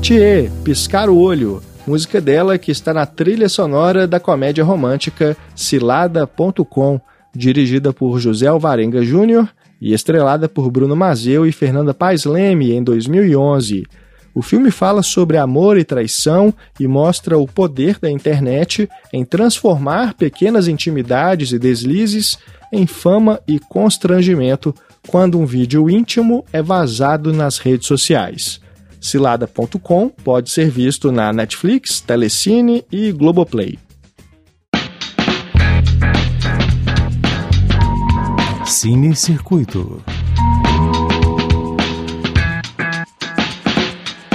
[0.00, 7.00] Thier, Piscar o Olho, música dela que está na trilha sonora da comédia romântica Cilada.com,
[7.34, 9.48] dirigida por José Alvarenga Júnior
[9.80, 13.86] e estrelada por Bruno Mazeu e Fernanda Paes Leme em 2011.
[14.34, 20.14] O filme fala sobre amor e traição e mostra o poder da internet em transformar
[20.14, 22.38] pequenas intimidades e deslizes
[22.72, 24.74] em fama e constrangimento
[25.08, 28.60] quando um vídeo íntimo é vazado nas redes sociais.
[29.00, 33.78] Cilada.com pode ser visto na Netflix, Telecine e Globoplay.
[38.80, 40.02] Cine Circuito.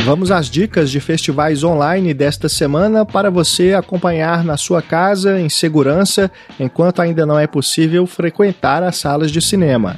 [0.06, 5.50] Vamos às dicas de festivais online desta semana para você acompanhar na sua casa em
[5.50, 6.30] segurança
[6.60, 9.98] enquanto ainda não é possível frequentar as salas de cinema.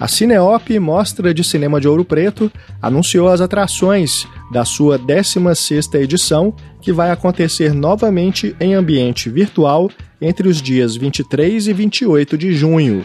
[0.00, 6.56] A Cineop, Mostra de Cinema de Ouro Preto, anunciou as atrações da sua 16ª edição,
[6.80, 9.90] que vai acontecer novamente em ambiente virtual
[10.22, 13.04] entre os dias 23 e 28 de junho.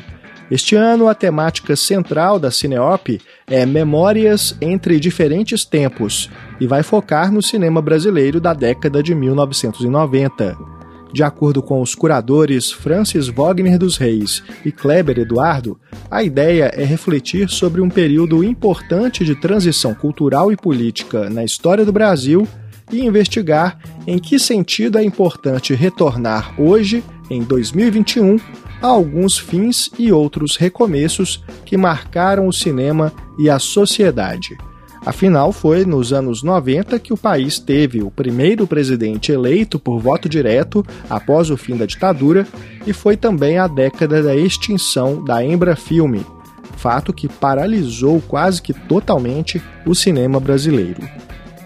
[0.52, 6.28] Este ano, a temática central da Cineop é Memórias entre Diferentes Tempos
[6.60, 10.58] e vai focar no cinema brasileiro da década de 1990.
[11.14, 15.80] De acordo com os curadores Francis Wagner dos Reis e Kleber Eduardo,
[16.10, 21.86] a ideia é refletir sobre um período importante de transição cultural e política na história
[21.86, 22.48] do Brasil
[22.92, 23.78] e investigar
[24.08, 28.40] em que sentido é importante retornar hoje, em 2021,
[28.82, 34.58] alguns fins e outros recomeços que marcaram o cinema e a sociedade.
[35.06, 40.28] Afinal, foi nos anos 90 que o país teve o primeiro presidente eleito por voto
[40.28, 42.46] direto após o fim da ditadura
[42.86, 46.26] e foi também a década da extinção da Embrafilme,
[46.76, 51.02] fato que paralisou quase que totalmente o cinema brasileiro.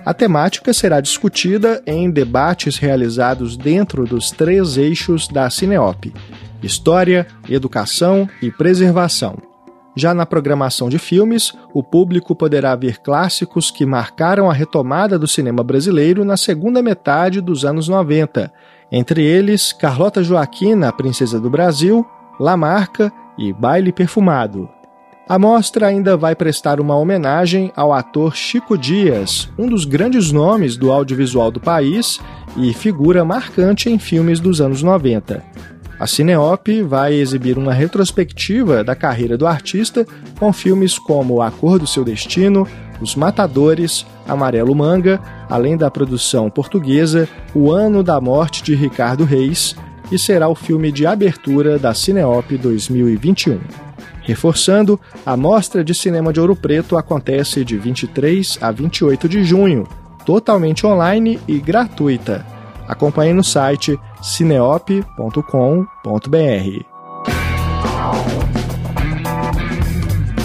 [0.05, 6.13] A temática será discutida em debates realizados dentro dos três eixos da Cineop:
[6.63, 9.37] História, Educação e Preservação.
[9.95, 15.27] Já na programação de filmes, o público poderá ver clássicos que marcaram a retomada do
[15.27, 18.51] cinema brasileiro na segunda metade dos anos 90,
[18.91, 22.05] entre eles Carlota Joaquina, a Princesa do Brasil,
[22.39, 24.67] La Marca e Baile Perfumado.
[25.27, 30.75] A mostra ainda vai prestar uma homenagem ao ator Chico Dias, um dos grandes nomes
[30.75, 32.19] do audiovisual do país
[32.57, 35.43] e figura marcante em filmes dos anos 90.
[36.03, 40.05] A Cineop vai exibir uma retrospectiva da carreira do artista
[40.37, 42.67] com filmes como A Cor do Seu Destino,
[42.99, 49.77] Os Matadores, Amarelo Manga, além da produção portuguesa O Ano da Morte de Ricardo Reis,
[50.11, 53.61] e será o filme de abertura da Cineop 2021.
[54.23, 59.87] Reforçando, a Mostra de Cinema de Ouro Preto acontece de 23 a 28 de junho,
[60.25, 62.45] totalmente online e gratuita.
[62.89, 65.43] Acompanhe no site cineop.com.br.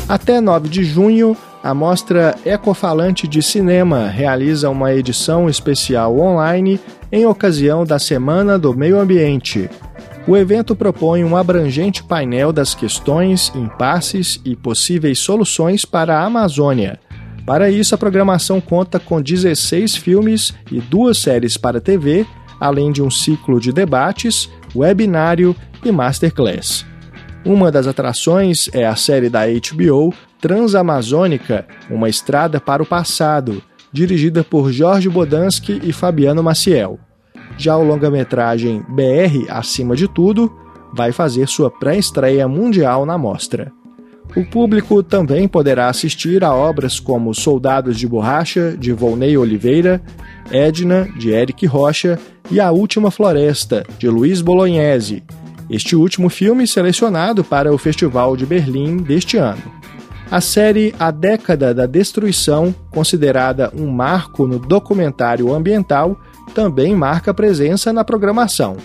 [0.09, 6.81] Até 9 de junho, a mostra Ecofalante de Cinema realiza uma edição especial online
[7.13, 9.71] em ocasião da Semana do Meio Ambiente.
[10.27, 16.99] O evento propõe um abrangente painel das questões, impasses e possíveis soluções para a Amazônia.
[17.47, 22.27] Para isso, a programação conta com 16 filmes e duas séries para TV,
[22.61, 25.55] além de um ciclo de debates, webinário
[25.85, 26.85] e masterclass.
[27.45, 34.45] Uma das atrações é a série da HBO Transamazônica, uma estrada para o passado, dirigida
[34.45, 36.99] por Jorge Bodansky e Fabiano Maciel.
[37.57, 40.53] Já o longa-metragem BR Acima de Tudo
[40.95, 43.73] vai fazer sua pré-estreia mundial na mostra.
[44.37, 50.01] O público também poderá assistir a obras como Soldados de Borracha, de Volney Oliveira,
[50.51, 52.19] Edna, de Eric Rocha
[52.51, 55.23] e A Última Floresta, de Luiz Bolognese,
[55.69, 59.63] este último filme selecionado para o Festival de Berlim deste ano.
[60.31, 66.19] A série A Década da Destruição, considerada um marco no documentário ambiental,
[66.55, 68.77] também marca presença na programação.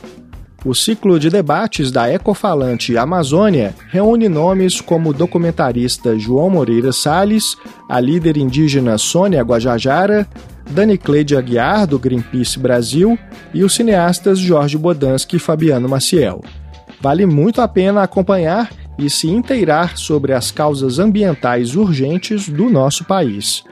[0.65, 7.57] O ciclo de debates da Ecofalante Amazônia reúne nomes como o documentarista João Moreira Salles,
[7.89, 10.25] a líder indígena Sônia Guajajara,
[10.71, 13.19] Dani Cleide Aguiar, do Greenpeace Brasil,
[13.53, 16.41] e os cineastas Jorge Bodansky e Fabiano Maciel.
[17.01, 23.03] Vale muito a pena acompanhar e se inteirar sobre as causas ambientais urgentes do nosso
[23.03, 23.65] país.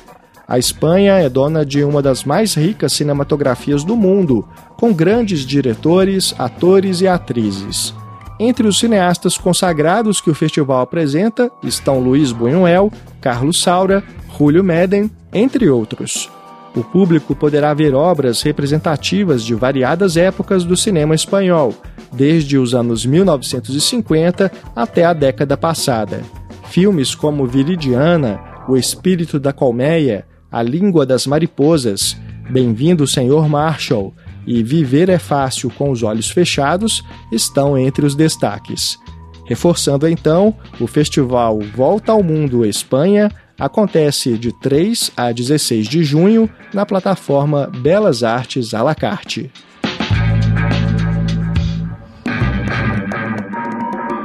[0.47, 4.47] A Espanha é dona de uma das mais ricas cinematografias do mundo,
[4.77, 7.95] com grandes diretores, atores e atrizes.
[8.39, 14.03] Entre os cineastas consagrados que o festival apresenta estão Luiz Buñuel, Carlos Saura,
[14.37, 16.31] Julio Meden, entre outros.
[16.75, 21.73] O público poderá ver obras representativas de variadas épocas do cinema espanhol,
[22.13, 26.23] desde os anos 1950 até a década passada.
[26.65, 32.17] Filmes como Viridiana, O Espírito da Colmeia, A Língua das Mariposas,
[32.51, 34.13] Bem-vindo, Senhor Marshall,
[34.47, 38.99] e Viver é Fácil com os Olhos Fechados estão entre os destaques.
[39.45, 46.49] Reforçando então, o festival Volta ao Mundo Espanha acontece de 3 a 16 de junho
[46.73, 49.51] na plataforma Belas Artes à la carte.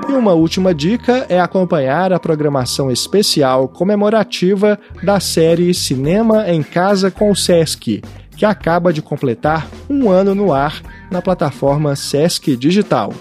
[0.10, 7.12] E uma última dica é acompanhar a programação especial comemorativa da série Cinema em Casa
[7.12, 8.02] com o Sesc,
[8.40, 10.82] que acaba de completar um ano no ar
[11.12, 13.14] na plataforma Sesc Digital.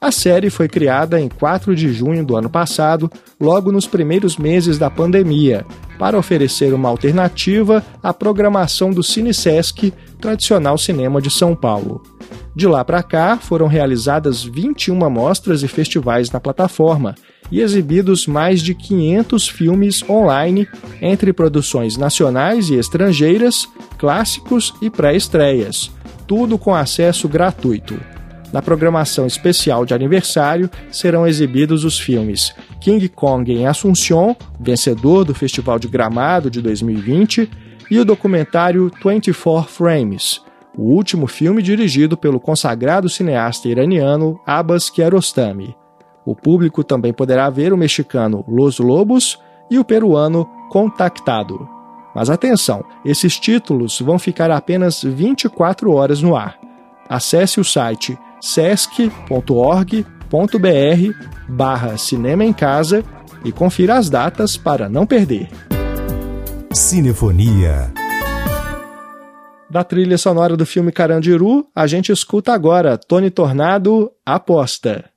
[0.00, 3.08] A série foi criada em 4 de junho do ano passado,
[3.40, 5.64] logo nos primeiros meses da pandemia,
[5.96, 12.02] para oferecer uma alternativa à programação do Cine Sesc, tradicional cinema de São Paulo.
[12.52, 17.14] De lá para cá, foram realizadas 21 mostras e festivais na plataforma
[17.50, 20.68] e exibidos mais de 500 filmes online,
[21.00, 25.90] entre produções nacionais e estrangeiras, clássicos e pré-estreias,
[26.26, 27.98] tudo com acesso gratuito.
[28.52, 35.34] Na programação especial de aniversário serão exibidos os filmes King Kong em Assunção, vencedor do
[35.34, 37.50] Festival de Gramado de 2020,
[37.90, 40.42] e o documentário 24 Frames,
[40.76, 45.74] o último filme dirigido pelo consagrado cineasta iraniano Abbas Kiarostami.
[46.28, 49.38] O público também poderá ver o mexicano Los Lobos
[49.70, 51.66] e o peruano Contactado.
[52.14, 56.58] Mas atenção, esses títulos vão ficar apenas 24 horas no ar.
[57.08, 59.08] Acesse o site sesc.org.br
[61.48, 63.02] barra Cinema em Casa
[63.42, 65.48] e confira as datas para não perder.
[66.74, 67.90] Cinefonia
[69.70, 75.10] da trilha sonora do filme Carandiru, a gente escuta agora Tony Tornado Aposta.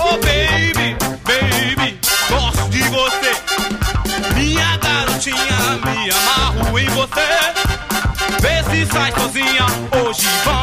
[0.00, 0.18] Oh
[5.84, 7.28] me amarro em você.
[8.40, 10.57] Vê se sai sozinha, hoje vamos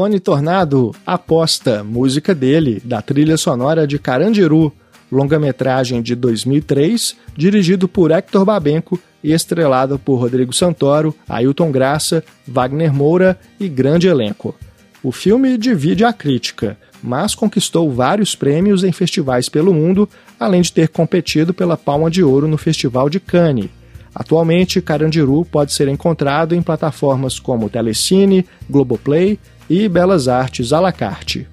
[0.00, 4.72] Tony Tornado, Aposta, música dele, da trilha sonora de Carandiru,
[5.12, 12.94] longa-metragem de 2003, dirigido por Hector Babenco e estrelado por Rodrigo Santoro, Ailton Graça, Wagner
[12.94, 14.54] Moura e grande elenco.
[15.02, 20.72] O filme divide a crítica, mas conquistou vários prêmios em festivais pelo mundo, além de
[20.72, 23.68] ter competido pela Palma de Ouro no Festival de Cannes.
[24.14, 29.38] Atualmente, Carandiru pode ser encontrado em plataformas como Telecine, Globoplay
[29.70, 31.48] e Belas Artes à la carte.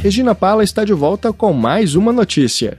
[0.00, 2.78] Regina Pala está de volta com mais uma notícia.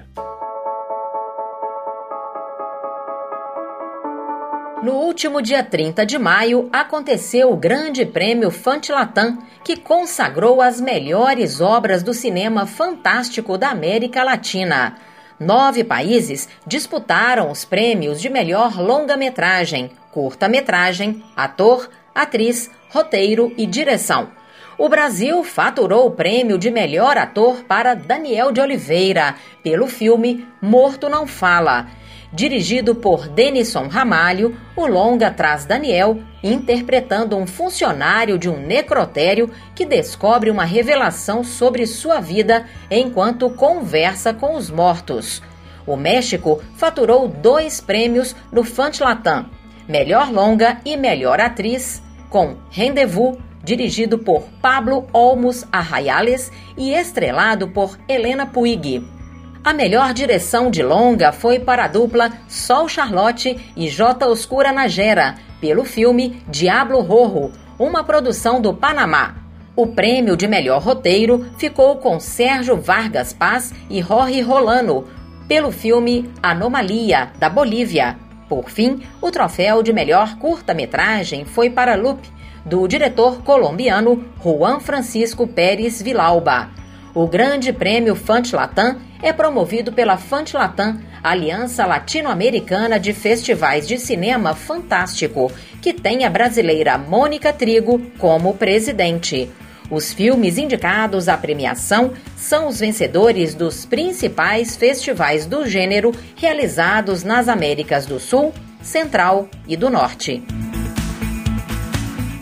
[4.82, 11.60] No último dia 30 de maio, aconteceu o Grande Prêmio Fantilatã, que consagrou as melhores
[11.60, 14.96] obras do cinema fantástico da América Latina.
[15.40, 24.32] Nove países disputaram os prêmios de melhor longa-metragem, curta-metragem, ator, atriz, roteiro e direção.
[24.78, 31.08] O Brasil faturou o prêmio de melhor ator para Daniel de Oliveira, pelo filme Morto
[31.08, 31.88] Não Fala.
[32.32, 39.84] Dirigido por Denison Ramalho, o longa traz Daniel interpretando um funcionário de um necrotério que
[39.84, 45.42] descobre uma revelação sobre sua vida enquanto conversa com os mortos.
[45.88, 49.48] O México faturou dois prêmios no Fantilatã,
[49.88, 57.98] melhor longa e melhor atriz, com Rendezvous, dirigido por Pablo Olmos Arraiales e estrelado por
[58.08, 59.19] Helena Puig.
[59.62, 64.26] A melhor direção de longa foi para a dupla Sol Charlotte e J.
[64.26, 69.36] Oscura Nagera, pelo filme Diablo Rojo, uma produção do Panamá.
[69.76, 75.06] O prêmio de melhor roteiro ficou com Sérgio Vargas Paz e Jorge Rolano,
[75.48, 78.18] pelo filme Anomalia, da Bolívia.
[78.48, 82.30] Por fim, o troféu de melhor curta-metragem foi para Lupe,
[82.66, 86.79] do diretor colombiano Juan Francisco Pérez Vilauba.
[87.14, 95.52] O Grande Prêmio Fantilatã é promovido pela Fantilatã, Aliança Latino-Americana de Festivais de Cinema Fantástico,
[95.82, 99.50] que tem a brasileira Mônica Trigo como presidente.
[99.90, 107.48] Os filmes indicados à premiação são os vencedores dos principais festivais do gênero realizados nas
[107.48, 108.54] Américas do Sul,
[108.84, 110.44] Central e do Norte.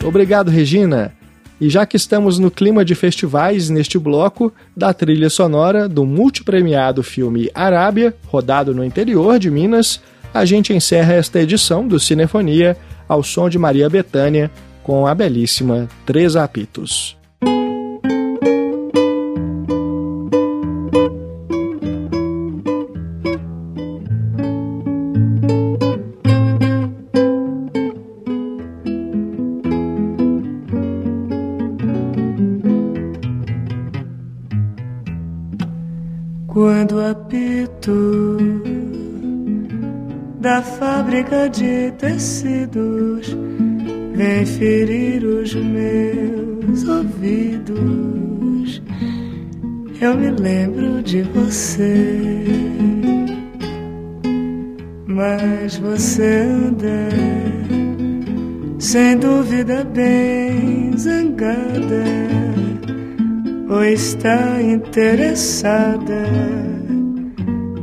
[0.03, 1.16] Obrigado, Regina.
[1.60, 7.01] E já que estamos no clima de festivais neste bloco, da trilha sonora do multipremiado
[7.01, 9.99] filme Arábia, rodado no interior de Minas,
[10.34, 12.78] a gente encerra esta edição do Cinefonia
[13.08, 14.51] ao som de Maria Bethânia
[14.84, 17.18] com a belíssima Três Apitos.
[41.28, 43.36] Fábrica de tecidos
[44.15, 48.82] vem ferir os meus ouvidos,
[50.01, 52.45] eu me lembro de você.
[55.05, 57.09] Mas você anda
[58.80, 62.03] sem dúvida bem zangada
[63.69, 66.23] ou está interessada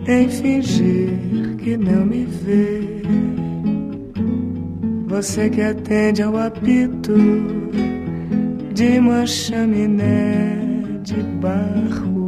[0.07, 2.94] em fingir que não me vê.
[5.07, 7.15] Você que atende ao apito
[8.75, 10.59] de uma chaminé
[11.03, 12.27] de barro.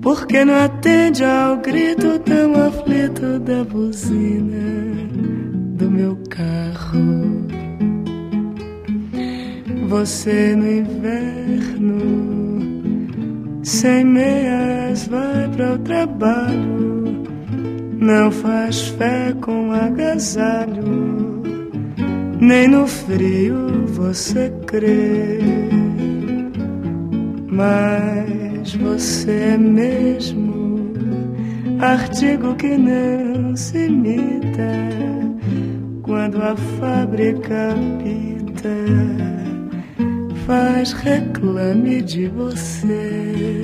[0.00, 5.06] Por que não atende ao grito tão aflito da buzina
[5.76, 7.46] do meu carro?
[9.88, 11.98] Você no inverno,
[13.62, 16.91] sem meias, vai para o trabalho.
[18.02, 21.40] Não faz fé com agasalho,
[22.40, 25.38] nem no frio você crê.
[27.46, 30.92] Mas você é mesmo
[31.78, 34.72] artigo que não se imita
[36.02, 38.68] quando a fábrica pita
[40.44, 43.62] faz reclame de você.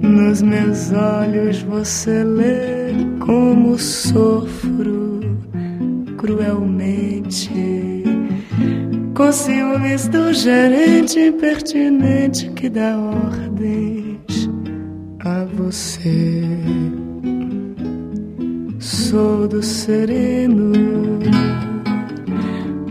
[0.00, 2.81] Nos meus olhos você lê
[3.24, 5.20] como sofro
[6.16, 7.50] cruelmente.
[9.14, 14.50] Com ciúmes do gerente impertinente que dá ordens
[15.20, 16.42] a você.
[18.80, 20.72] Sou do sereno,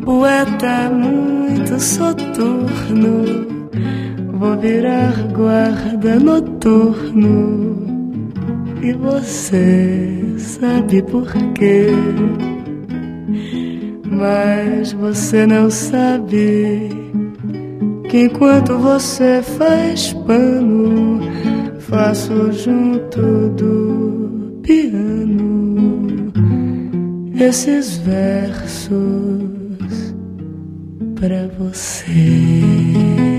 [0.04, 3.26] poeta muito soturno.
[4.34, 7.71] Vou virar guarda noturno.
[8.84, 11.88] E você sabe por quê?
[14.06, 16.90] Mas você não sabe
[18.10, 21.20] que enquanto você faz pano,
[21.80, 26.32] faço junto do piano
[27.40, 28.92] esses versos
[31.16, 33.31] para você.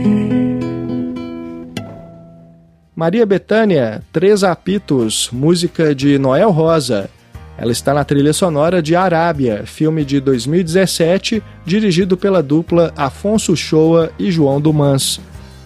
[3.02, 7.10] Maria Bethânia, Três Apitos, música de Noel Rosa.
[7.58, 14.12] Ela está na trilha sonora de Arábia, filme de 2017, dirigido pela dupla Afonso Shoa
[14.20, 15.20] e João Dumans.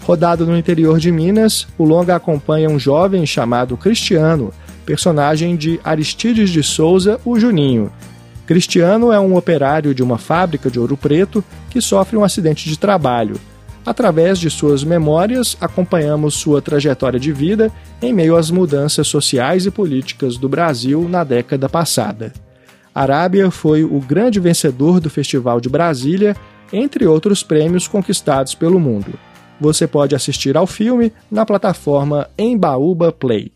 [0.05, 4.51] Rodado no interior de Minas, o longa acompanha um jovem chamado Cristiano,
[4.87, 7.93] personagem de Aristides de Souza, o Juninho.
[8.47, 12.79] Cristiano é um operário de uma fábrica de ouro preto que sofre um acidente de
[12.79, 13.39] trabalho.
[13.87, 17.73] Através de suas memórias, acompanhamos sua trajetória de vida
[18.03, 22.33] em meio às mudanças sociais e políticas do Brasil na década passada.
[22.93, 26.35] Arábia foi o grande vencedor do Festival de Brasília,
[26.73, 29.17] entre outros prêmios conquistados pelo mundo.
[29.61, 33.53] Você pode assistir ao filme na plataforma Embaúba Play.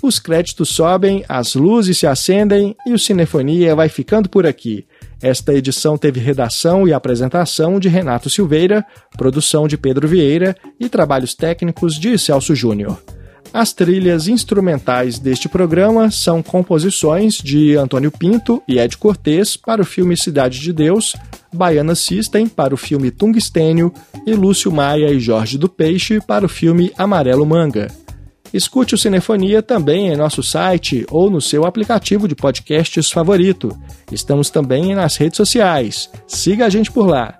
[0.00, 4.86] Os créditos sobem, as luzes se acendem e o Cinefonia vai ficando por aqui.
[5.20, 8.84] Esta edição teve redação e apresentação de Renato Silveira,
[9.16, 13.02] produção de Pedro Vieira e trabalhos técnicos de Celso Júnior.
[13.52, 19.84] As trilhas instrumentais deste programa são composições de Antônio Pinto e Ed Cortez para o
[19.84, 21.16] filme Cidade de Deus,
[21.52, 23.92] Baiana System para o filme Tungstênio
[24.26, 27.88] e Lúcio Maia e Jorge do Peixe para o filme Amarelo Manga.
[28.56, 33.76] Escute o Cinefonia também em nosso site ou no seu aplicativo de podcasts favorito.
[34.10, 36.10] Estamos também nas redes sociais.
[36.26, 37.38] Siga a gente por lá.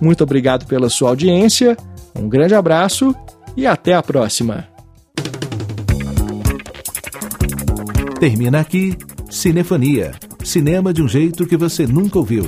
[0.00, 1.76] Muito obrigado pela sua audiência,
[2.18, 3.14] um grande abraço
[3.54, 4.66] e até a próxima.
[8.18, 8.96] Termina aqui
[9.28, 10.12] Cinefonia.
[10.42, 12.44] Cinema de um jeito que você nunca ouviu.